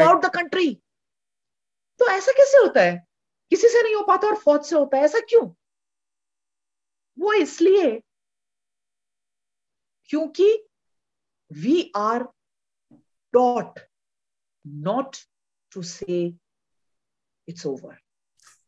[0.03, 0.73] throughout the country
[1.99, 2.95] तो ऐसा कैसे होता है
[3.51, 5.49] किसी से नहीं हो पाता और फौज से होता है ऐसा क्यों
[7.17, 7.99] वो इसलिए
[10.09, 10.53] क्योंकि
[11.51, 12.29] we are
[13.33, 13.79] taught
[14.65, 15.21] not
[15.71, 16.35] to say
[17.47, 17.97] it's over.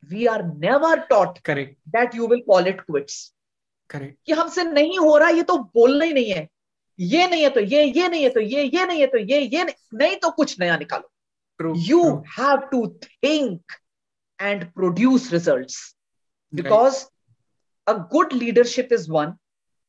[0.09, 3.33] We are never taught correct that you will call it quits.
[3.92, 4.16] Correct.
[4.26, 6.48] कि हमसे नहीं हो रहा ये तो बोलना ही नहीं है।
[6.98, 9.40] ये नहीं है तो ये ये नहीं है तो ये ये नहीं है तो ये
[9.40, 11.08] ये नहीं, नहीं तो कुछ नया निकालो।
[12.36, 13.60] Have to think
[14.38, 15.94] and produce results
[16.52, 16.64] Right.
[16.64, 17.06] because
[17.86, 19.32] a good leadership is one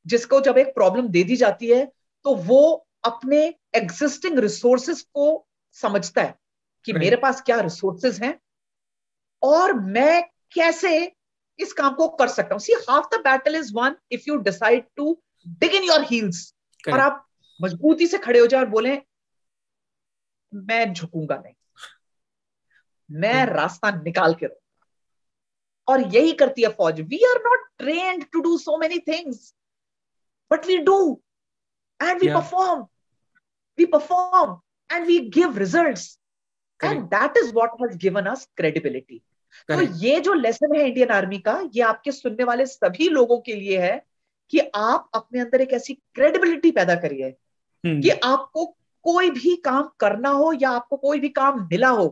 [0.08, 1.86] जिसको जब एक प्रॉब्लम दे दी जाती है
[2.26, 2.62] तो वो
[3.04, 6.36] अपने एग्जिस्टिंग रिसोर्सेस को समझता है
[6.86, 7.04] कि Right.
[7.04, 8.40] मेरे पास क्या रिसोर्सेस हैं
[9.44, 10.24] और मैं
[10.54, 11.12] कैसे
[11.60, 14.86] इस काम को कर सकता हूँ। See half the battle is won if you decide
[14.96, 15.18] to
[15.62, 17.26] dig in your heels और आप
[17.60, 18.98] मजबूती से खड़े हो जाए और बोले
[20.54, 21.54] मैं झुकूँगा नहीं।
[23.10, 24.62] मैं रास्ता निकाल के रहूँगा।
[25.88, 29.54] और यही करती है फौज। We are not train to do so many things
[30.52, 30.98] but we do
[32.00, 32.86] and we perform
[33.78, 39.22] we perform and we give result and that is what has given us credibility
[39.70, 43.56] तो ये जो लेसन है इंडियन आर्मी का ये आपके सुनने वाले सभी लोगों के
[43.56, 44.06] लिए है
[44.50, 47.36] कि आप अपने अंदर एक ऐसी क्रेडिबिलिटी पैदा करिए
[47.86, 48.02] Hmm.
[48.02, 48.66] कि आपको
[49.04, 52.08] कोई भी काम करना हो या आपको कोई भी काम मिला हो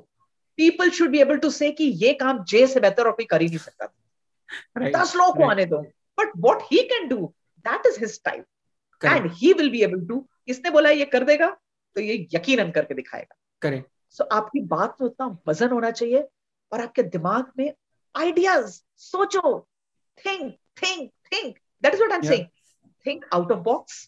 [0.58, 3.42] people should be able to say कि ये काम जे से बेहतर और कोई कर
[3.42, 3.88] ही नहीं सकता।
[4.78, 5.44] Right दस लोगों को.
[5.44, 5.78] आने दो
[6.20, 8.44] but what he can do that is his time
[9.02, 11.50] and he will be able to इसने बोला ये कर देगा?
[11.96, 13.90] तो ये यकीनन करके दिखाएगा। Correct.
[14.10, 16.28] सो so, आपकी बात में उतना वज़न होना चाहिए
[16.74, 17.72] और आपके दिमाग में
[18.16, 19.60] आइडियाज़ सोचो
[20.26, 20.54] think
[20.84, 22.46] think think that is what I am saying
[23.06, 24.08] think out of box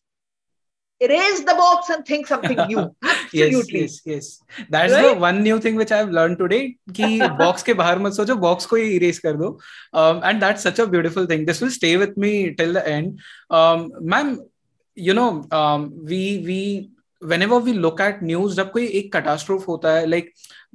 [1.01, 5.07] erase the box and think something new absolutely yes yes yes that's right?
[5.07, 6.61] the one new thing which i've learned today
[6.99, 9.57] कि box के बाहर मत सोचो box को ही erase कर दो
[9.93, 13.20] um, and that's such a beautiful thing this will stay with me till the end
[13.49, 14.38] um, ma'am
[14.97, 16.59] you know um, we we
[17.22, 20.32] whenever we look at news जब कोई एक catastrophe होता है like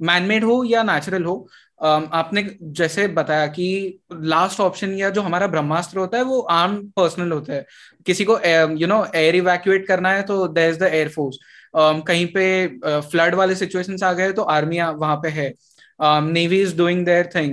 [0.09, 1.49] man made हो या natural हो um,
[1.81, 2.43] आपने
[2.77, 7.53] जैसे बताया कि लास्ट ऑप्शन या जो हमारा ब्रह्मास्त्र होता है, वो आर्म पर्सनल होता
[7.53, 7.65] है।
[8.05, 8.37] किसी को
[8.77, 11.37] यू नो एयर इवैक्यूएट करना है तो दे इज़ द एयरफोर्स
[11.73, 12.67] कहीं पे
[13.01, 15.53] फ्लड वाले सिचुएशन आ गए तो आर्मी वहाँ पे है।
[15.99, 17.51] Navy is doing their thing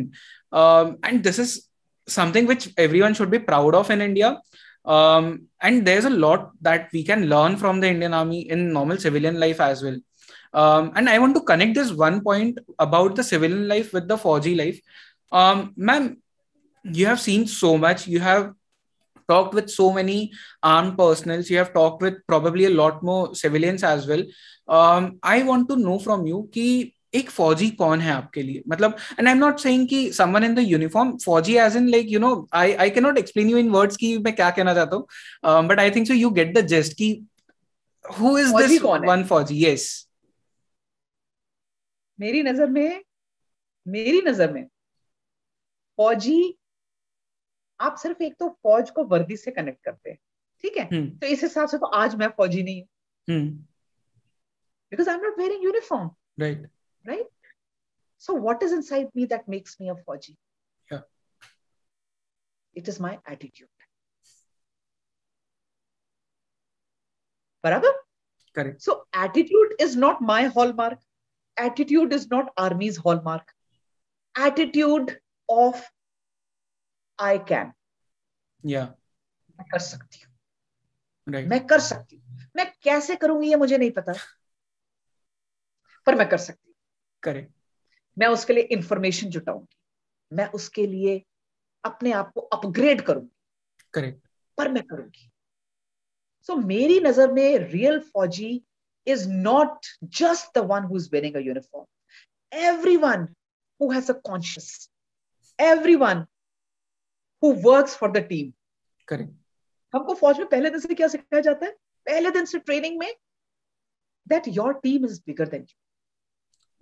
[1.05, 1.59] and this is
[2.09, 4.29] something which every one should be proud of in India
[5.65, 8.97] and there is a lot that we can learn from the Indian army in normal
[8.99, 10.01] civilian life as well
[10.54, 14.18] Um, and I want to connect this one point about the civilian life with the
[14.18, 14.80] 4G life.
[15.32, 16.18] Um, ma'am,
[16.86, 18.08] you have seen so much.
[18.08, 18.54] You have
[19.30, 23.84] talked with so many armed personals you have talked with probably a lot more civilians
[23.92, 24.24] as well
[24.68, 26.66] um, i want to know from you कि
[27.14, 30.54] एक फौजी कौन है आपके लिए मतलब and I am not saying कि someone in
[30.56, 33.70] the uniform फौजी as in like you know I I can not explain you in
[33.70, 36.94] words कि मैं क्या कहना चाहता हूँ but I think so you get the gist
[36.98, 37.10] कि
[38.20, 39.90] हु इज दिस वन फौजी यस
[42.19, 43.03] मेरी नज़र में
[43.87, 44.67] मेरी नज़र में
[45.99, 46.59] फौजी
[47.81, 50.19] आप सिर्फ़ एक तो फौज को वर्दी से कनेक्ट करते हैं
[50.65, 50.89] ठीक है?
[50.89, 51.21] hmm.
[51.21, 52.83] तो इस हिसाब से तो आज मैं फौजी नहीं
[53.29, 53.41] हूँ।
[54.93, 56.11] Because I am not wearing uniform
[56.41, 56.71] right
[57.05, 57.29] right
[58.23, 60.37] so what is inside me that makes me a fauji
[62.77, 63.69] it is my attitude
[67.65, 68.03] बराबर?
[68.57, 68.93] Correct so
[69.25, 71.01] attitude is not my hallmark
[71.61, 73.53] not army's hallmark
[74.39, 75.13] attitude
[75.51, 75.91] of
[77.21, 77.73] I can
[78.67, 78.95] या
[79.51, 80.37] मैं कर सकती हूँ।
[81.29, 81.49] Right.
[81.49, 84.13] मैं कर सकती हूँ। मैं कैसे करूँगी ये मुझे नहीं पता।
[86.07, 86.75] पर मैं कर सकती हूँ।
[87.23, 87.53] करेक्ट
[88.19, 89.77] मैं उसके लिए इंफॉर्मेशन जुटाऊँगी।
[90.33, 91.25] मैं उसके लिए
[91.85, 93.37] अपने आप को अपग्रेड करूँगी।
[93.95, 94.29] करेक्ट
[94.59, 95.31] पर मैं करूँगी।
[96.43, 98.65] सो so, मेरी नज़र में real fauji
[99.29, 99.87] not
[100.21, 101.87] just the one who is wearing a uniform
[102.53, 103.27] everyone
[103.81, 104.91] who has a conscious
[105.59, 106.25] everyone
[107.43, 108.53] who works for the team
[109.09, 109.35] correct
[109.95, 111.73] हमको फौज में पहले दिन से क्या सिखाया जाता है?
[112.07, 113.15] पहले दिन से ट्रेनिंग में
[114.29, 115.67] that your team is bigger than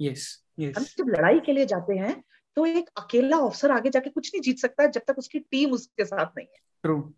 [0.01, 2.23] you yes yes हम जब लड़ाई के लिए जाते हैं
[2.57, 6.05] तो एक अकेला ऑफिसर आगे जाके कुछ नहीं जीत सकता जब तक उसकी टीम उसके
[6.05, 7.15] साथ नहीं है। ट्रू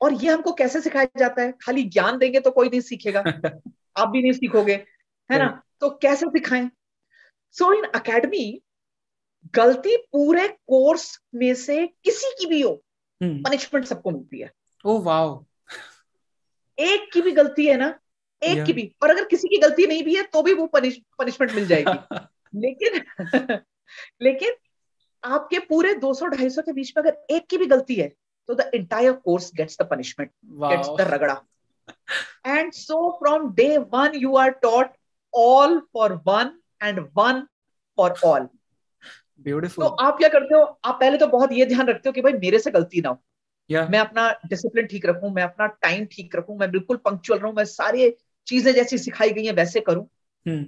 [0.00, 1.52] और ये हमको कैसे सिखाया जाता है?
[1.52, 3.20] खाली ज्ञान देंगे तो कोई नहीं सीखेगा।
[3.96, 4.74] आप भी नहीं सीखोगे
[5.32, 5.62] है ना?
[5.80, 6.70] तो कैसे सिखाएँ?
[7.52, 8.62] सो इन अकेडमी
[9.54, 12.84] गलती पूरे कोर्स में से किसी की भी हो
[13.22, 14.52] पनिशमेंट सबको मिलती है।
[14.84, 15.44] Oh wow.
[16.78, 17.98] एक की भी गलती है ना
[18.42, 18.66] एक Yeah.
[18.66, 21.52] की भी। और अगर किसी की गलती नहीं भी है तो भी वो पनिश पनिशमेंट
[21.52, 21.98] मिल जाएगी।
[22.54, 23.02] लेकिन
[24.22, 24.50] लेकिन
[25.24, 28.12] आपके पूरे 200-250 के बीच में अगर एक की भी गलती है
[28.50, 31.42] तो the entire course gets the punishment gets wow the ragda
[32.46, 34.86] and so from day one you are taught
[35.34, 37.46] all for one and one
[37.96, 38.48] for all
[39.70, 40.62] तो आप क्या करते हो?
[40.84, 43.22] आप पहले तो बहुत ये ध्यान रखते हो कि भाई मेरे से गलती ना हो।
[43.70, 47.54] या मैं अपना डिसिप्लिन ठीक रखूँ मैं अपना टाइम ठीक रखूँ मैं बिल्कुल पंक्चुअल रहूँ
[47.54, 50.08] मैं सारी चीज़ें जैसी सिखाई गई हैं वैसे करूँ।
[50.46, 50.66] हम्म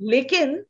[0.00, 0.64] लेकिन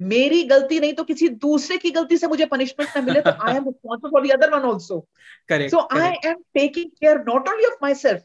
[0.00, 3.56] मेरी गलती नहीं तो किसी दूसरे की गलती से मुझे पनिशमेंट ना मिले तो I
[3.56, 5.08] am responsible for other one also
[5.52, 8.22] so I am taking care not only of myself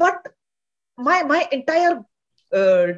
[0.00, 0.28] but
[1.00, 1.94] my my entire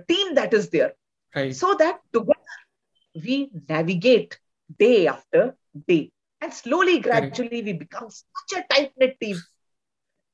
[0.09, 4.35] team that is there so that together we navigate
[4.79, 5.97] day after day
[6.43, 9.39] and slowly gradually we become such a tight knit team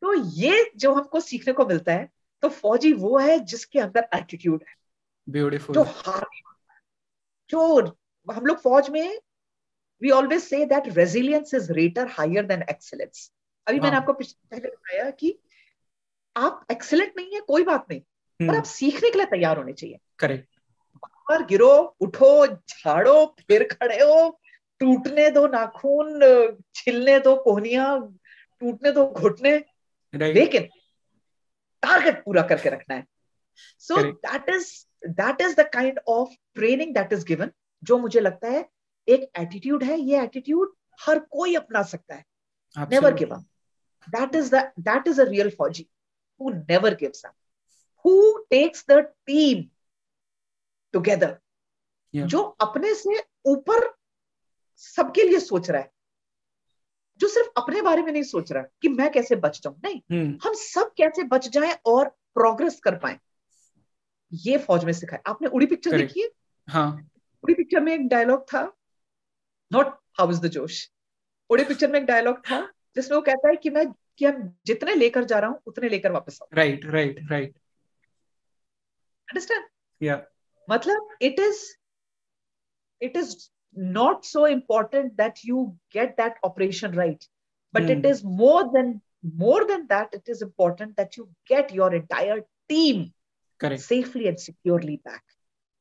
[0.03, 2.09] तो ये जो हमको सीखने को मिलता है
[2.43, 4.75] तो फौजी वो है जिसके अंदर एटीट्यूड है।
[5.29, 6.27] ब्यूटीफुल जो हार
[7.51, 7.81] जो
[8.33, 9.19] हम लोग फौज में
[10.03, 13.33] we always say that resilience is rather higher than excellence
[13.69, 15.39] अभी मैंने हाँ। आपको पहले बताया कि
[16.37, 18.01] आप एक्सेलेंट नहीं है कोई बात नहीं।
[18.49, 20.49] पर आप सीखने के लिए तैयार होने चाहिए। करेक्ट।
[21.07, 24.41] पर गिरो उठो झाड़ो फिर खड़े हो।
[24.81, 26.21] टूटने दो नाखून
[26.75, 27.99] छिलने दो कोहनिया
[28.61, 29.65] टूटने दो घुटने।
[30.15, 30.63] लेकिन
[31.83, 33.07] टारगेट पूरा करके रखना है।
[33.79, 34.13] So.
[34.13, 37.51] That is that is the kind of training that is given
[37.85, 38.69] जो मुझे लगता है
[39.09, 42.25] एक एटीट्यूड है ये एटीट्यूड हर कोई अपना सकता है।
[42.79, 43.45] Never give up
[44.09, 45.91] that is the that is a real fauji
[46.43, 47.33] who never gives up.
[48.05, 48.17] Who
[48.53, 49.57] takes the team
[50.97, 51.29] together?
[52.15, 52.27] Yeah.
[52.27, 53.97] जो अपने से ऊपर
[54.77, 55.93] सबके लिए सोच रहा है।
[57.19, 60.39] जो सिर्फ़ अपने बारे में नहीं सोच रहा कि मैं कैसे बच जाऊँ। नहीं। हम्म।
[60.45, 63.21] हम सब कैसे बच जाएँ और प्रोग्रेस कर पाए।
[64.33, 65.97] ये फौज में सिखाया आपने उड़ी पिक्चर.
[65.97, 66.29] देखी है?
[66.69, 66.91] हाँ।
[67.45, 68.63] उड़ी पिक्चर में एक डायलॉग था
[69.71, 70.89] not how is the josh
[71.51, 72.61] Uri picture में एक डायलॉग था
[72.97, 73.87] जिसमें वो कहता है कि मैं
[74.19, 77.55] कि हम जितने लेकर जा रहा हूँ उतने लेकर वापस आऊँ। राइट राइट राइट
[79.29, 79.65] अंडरस्टैंड
[80.01, 80.23] या
[80.69, 81.63] मतलब it is
[83.01, 83.37] it is
[83.95, 85.63] not so important that you
[85.95, 87.25] get that operation right
[87.75, 88.07] but it Hmm.
[88.11, 88.89] is more than
[89.43, 92.39] more than that it is important that you get your entire
[92.71, 93.03] team
[93.61, 93.83] Correct.
[93.83, 95.23] safely and securely back.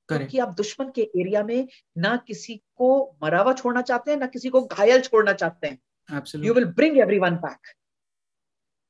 [0.09, 1.67] क्योंकि आप दुश्मन के area में
[1.97, 6.53] ना किसी को मरावा छोड़ना चाहते हैं ना किसी को घायल छोड़ना चाहते हैं। You
[6.53, 7.73] will bring everyone back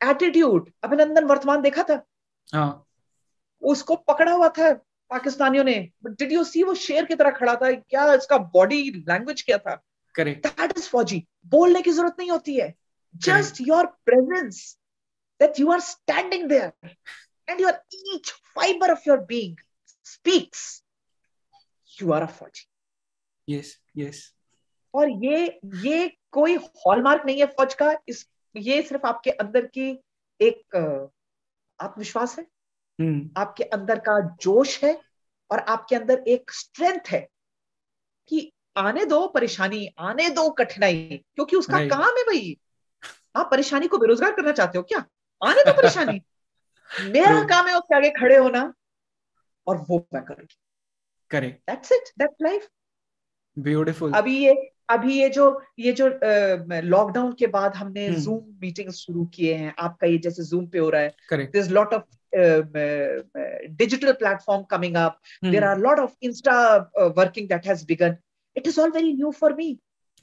[0.01, 2.01] attitude Abhinandan Varthaman देखा था?
[2.53, 2.85] हाँ।
[3.61, 4.73] उसको पकड़ा हुआ था
[5.09, 7.71] पाकिस्तानियों ने। डिड यू सी वो शेर की तरह खड़ा था?
[7.71, 9.75] क्या इसका बॉडी लैंग्वेज क्या था?
[10.19, 12.73] दैट इज़ फौजी बोलने की ज़रूरत नहीं होती है।
[13.15, 14.77] Just your presence
[15.39, 16.71] that you are standing there
[17.49, 19.57] and your each fibre of your being
[20.03, 20.83] speaks
[22.01, 22.67] you are a fauji
[23.49, 24.33] yes yes
[24.93, 30.03] और ये ये कोई हॉलमार्क नहीं है फौज का। इस ये सिर्फ़ आपके अंदर की
[30.41, 30.75] एक
[31.79, 32.47] आत्मविश्वास है।
[33.01, 35.01] हम्म। आपके अंदर का जोश है
[35.51, 37.29] और आपके अंदर एक स्ट्रेंथ है
[38.27, 42.59] कि आने दो परेशानी आने दो कठिनाई क्योंकि उसका काम है भाई
[43.35, 45.05] आप परेशानी को बेरोजगार करना चाहते हो क्या?
[45.45, 46.21] आने दो परेशानी।
[47.01, 48.73] मेरा काम है उसके आगे खड़े होना
[49.67, 50.57] और वो मैं करूँगी।
[51.31, 52.67] Correct that's it that's life
[53.57, 54.53] beautiful अभी ये
[54.89, 55.45] अभी ये जो
[55.79, 60.43] ये जो लॉकडाउन के बाद हमने हम्म। जूम मीटिंग शुरू किए हैं। आपका ये जैसे
[60.43, 62.03] जूम पे हो रहा है। Correct there's lot of
[62.33, 65.19] um, uh, uh, digital platform coming up.
[65.43, 66.55] there are a lot of insta
[67.01, 68.17] uh, working that has begun.
[68.55, 69.69] It is all very new for me.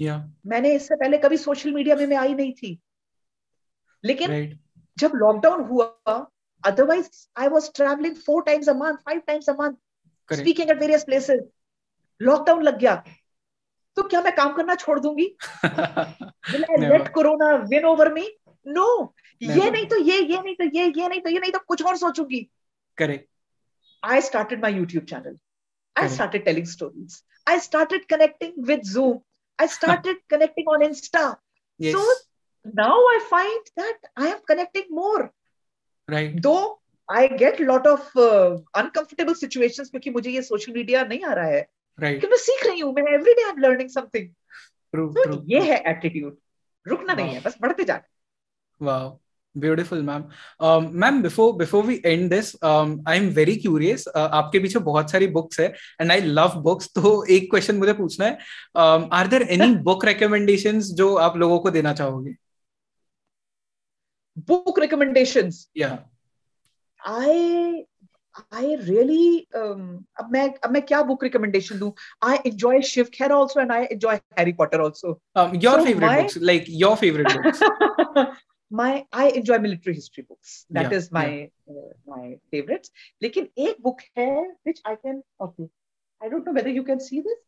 [0.01, 0.17] या
[0.47, 2.79] मैंने इससे पहले कभी सोशल मीडिया में मैं आई नहीं थी।
[4.05, 4.59] लेकिन राइट
[4.99, 6.17] जब लॉकडाउन हुआ
[6.71, 7.09] otherwise
[7.41, 9.75] I was travelling four times a month five times a month
[10.29, 11.41] correct speaking at various places
[12.21, 12.95] lockdown लग गया
[13.97, 15.27] तो क्या मैं काम करना छोड़ दूँगी
[15.65, 16.89] will I Never.
[16.93, 18.25] let corona win over me
[18.67, 18.87] no
[19.43, 19.71] ये Never.
[19.73, 21.97] नहीं तो ये ये नहीं तो ये ये नहीं तो ये नहीं तो कुछ और
[21.97, 22.41] सोचूँगी
[22.99, 23.29] correct
[24.03, 25.35] I started my YouTube channel.
[25.97, 26.15] I Correct.
[26.15, 27.15] started telling stories.
[27.47, 29.15] I started connecting with Zoom.
[29.59, 31.23] I started connecting on Insta.
[31.81, 32.03] Yes So
[32.81, 35.23] now I find that I am connecting more.
[36.11, 36.79] Right Though
[37.09, 41.33] I get a lot of uh, uncomfortable situations क्योंकि मुझे ये social media नहीं आ
[41.33, 41.67] रहा है.
[42.01, 44.29] Right क्योंकि मैं सीख रही हूँ मैं every day I'm learning something.
[44.95, 46.33] True So true ये है attitude.
[46.89, 48.03] रुकना नहीं है बस बढ़ते जाना.
[48.81, 49.21] Wow,
[49.65, 50.25] beautiful, ma'am.
[50.61, 54.07] Um, ma'am, before before we end this, um, I'm very curious.
[54.07, 56.89] Uh, आपके पीछे बहुत सारी books है, and I love books.
[56.95, 58.39] तो एक question मुझे पूछना है.
[58.77, 62.35] Um, are there any book recommendations जो आप लोगों को देना चाहोगे?
[64.36, 65.68] Book recommendations.
[65.74, 66.00] Yeah.
[67.06, 67.86] I
[68.52, 71.92] I really um, अब मैं अब मैं क्या book recommendation दूं?
[72.22, 75.20] I enjoy Shiv Kher also and I enjoy Harry Potter also.
[75.36, 77.60] Um, your So favorite my- books, like your favorite books.
[78.80, 80.66] my I enjoy military history books.
[80.70, 82.92] That Yeah, is my uh, my favorites.
[83.24, 84.30] लेकिन एक book है
[84.64, 85.68] which I can okay.
[86.22, 87.40] I don't know whether you can see this.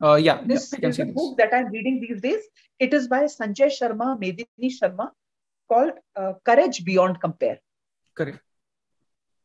[0.00, 1.14] Uh, yeah, This yeah, I can is see a this.
[1.14, 2.42] book that I'm reading these days.
[2.86, 5.10] It is by Sanjay Sharma, Medini Sharma,
[5.70, 7.58] called uh, Courage Beyond Compare.
[8.16, 8.40] Correct.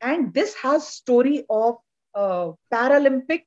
[0.01, 1.75] and this has story of
[2.15, 3.45] uh, Paralympic,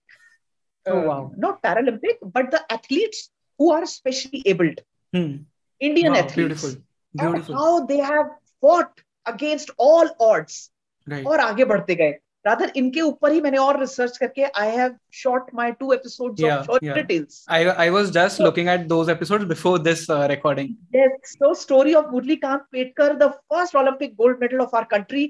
[0.86, 1.32] Oh, uh, wow.
[1.36, 4.80] not Paralympic, but the athletes who are specially abled,
[5.12, 5.36] Hmm.
[5.80, 6.70] Indian Wow, athletes, beautiful,
[7.18, 7.54] and beautiful.
[7.54, 8.26] how they have
[8.60, 10.70] fought against all odds
[11.06, 11.26] Right.
[11.26, 12.12] और आगे बढ़ते गए
[12.45, 16.59] rather इनके ऊपर ही मैंने और research करके I have shot my two episodes Yeah,
[16.59, 16.97] of short yeah.
[16.99, 17.43] details.
[17.47, 20.75] I I was just so, looking at those episodes before this uh, recording.
[20.93, 25.23] Yes, so story of Murli Kant Petkar, the first Olympic gold medal of our country.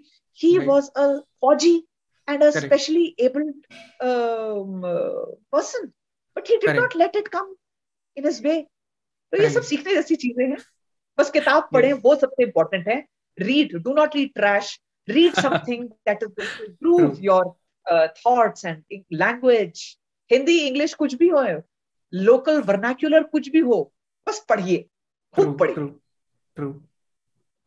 [0.43, 0.67] He Right.
[0.67, 1.07] was a
[1.43, 1.75] Fauji
[2.27, 2.65] and a Correct.
[2.65, 3.55] specially abled
[4.01, 5.93] um, uh, person,
[6.35, 6.81] but he did Correct.
[6.81, 7.49] not let it come
[8.17, 8.59] in his way.
[9.33, 9.61] तो ये सब.
[9.63, 10.57] सीखने जैसी चीज़ें हैं
[11.17, 12.95] बस किताब पढ़ें वो सबसे इम्पोर्टेंट है
[13.37, 14.69] read do not read trash
[15.11, 17.23] read something that is going to improve True.
[17.23, 18.83] Your thoughts and
[19.13, 19.97] language
[20.31, 21.61] Hindi English कुछ भी हो
[22.13, 23.93] लोकल वर्नाक्यूलर कुछ भी हो
[24.27, 24.85] बस पढ़िए
[25.35, 26.79] खूब पढ़िए.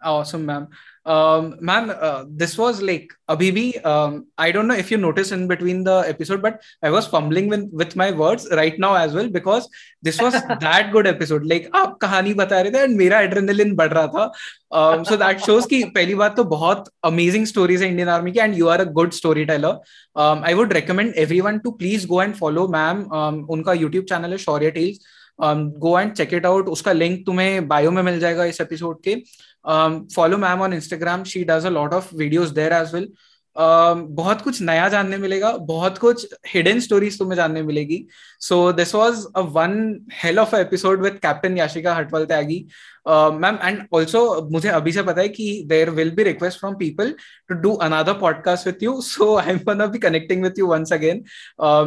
[0.02, 0.68] Awesome, ma'am.
[1.04, 3.84] Um, ma'am, uh, this was like Abhibi.
[3.84, 7.48] Um, I don't know if you noticed in between the episode, but I was fumbling
[7.48, 9.68] with, with my words right now as well because
[10.02, 11.44] this was that good episode.
[11.44, 14.30] Like आप कहानी बता रहे थे and मेरा adrenaline बढ़ रहा था.
[14.72, 18.40] Um, so that shows कि पहली बात तो बहुत amazing stories है Indian Army की
[18.40, 19.78] and you are a good storyteller.
[20.16, 23.08] Um, I would recommend everyone to please go and follow ma'am.
[23.12, 24.98] Um, उनका YouTube channel है Shaurya Tales.
[25.38, 26.66] Um, go and check it out.
[26.66, 29.22] उसका link तुम्हें bio में मिल जाएगा इस episode के.
[29.64, 31.26] Um, follow ma'am on Instagram.
[31.26, 33.06] She does a lot of videos there as well.
[33.56, 37.98] Um, बहुत कुछ नया जानने मिलेगा बहुत कुछ हिडन स्टोरीज तुम्हें जानने मिलेगी।
[38.40, 39.74] So this was a one
[40.22, 42.56] hell of episode with captain Yashika Hatwal Tyagi
[43.43, 44.22] ma'am and also
[44.52, 47.12] मुझे अभी से पता है कि there will be request from people
[47.48, 50.93] to do another podcast with you so I am gonna be connecting with you once
[50.93, 51.22] again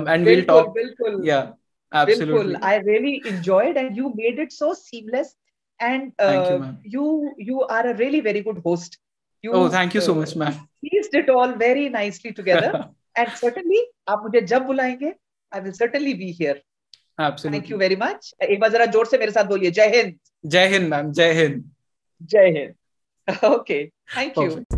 [0.09, 4.73] and will talk बिल्कुल। या बिल्कुल। Absolutely I really enjoyed and you made it so
[4.83, 5.33] seamless
[5.80, 6.78] and Thank you, uh, ma'am.
[6.94, 8.98] you you are a really very good host
[9.44, 10.56] You, oh, thank you so uh, much, ma'am.
[10.86, 12.72] pieced it all very nicely together.
[13.20, 13.78] and certainly,
[14.08, 15.12] आप मुझे जब बुलाएंगे,
[15.52, 16.56] I will certainly be here.
[17.18, 17.58] Absolutely.
[17.58, 18.28] Thank you very much.
[18.48, 20.18] एक बार जरा जोर से मेरे साथ बोलिए जय हिंद
[20.56, 21.64] जय हिंद मैम जय हिंद
[22.34, 22.74] जय Hind
[23.54, 23.82] Okay.
[24.14, 24.48] Thank you.
[24.50, 24.73] Perfect.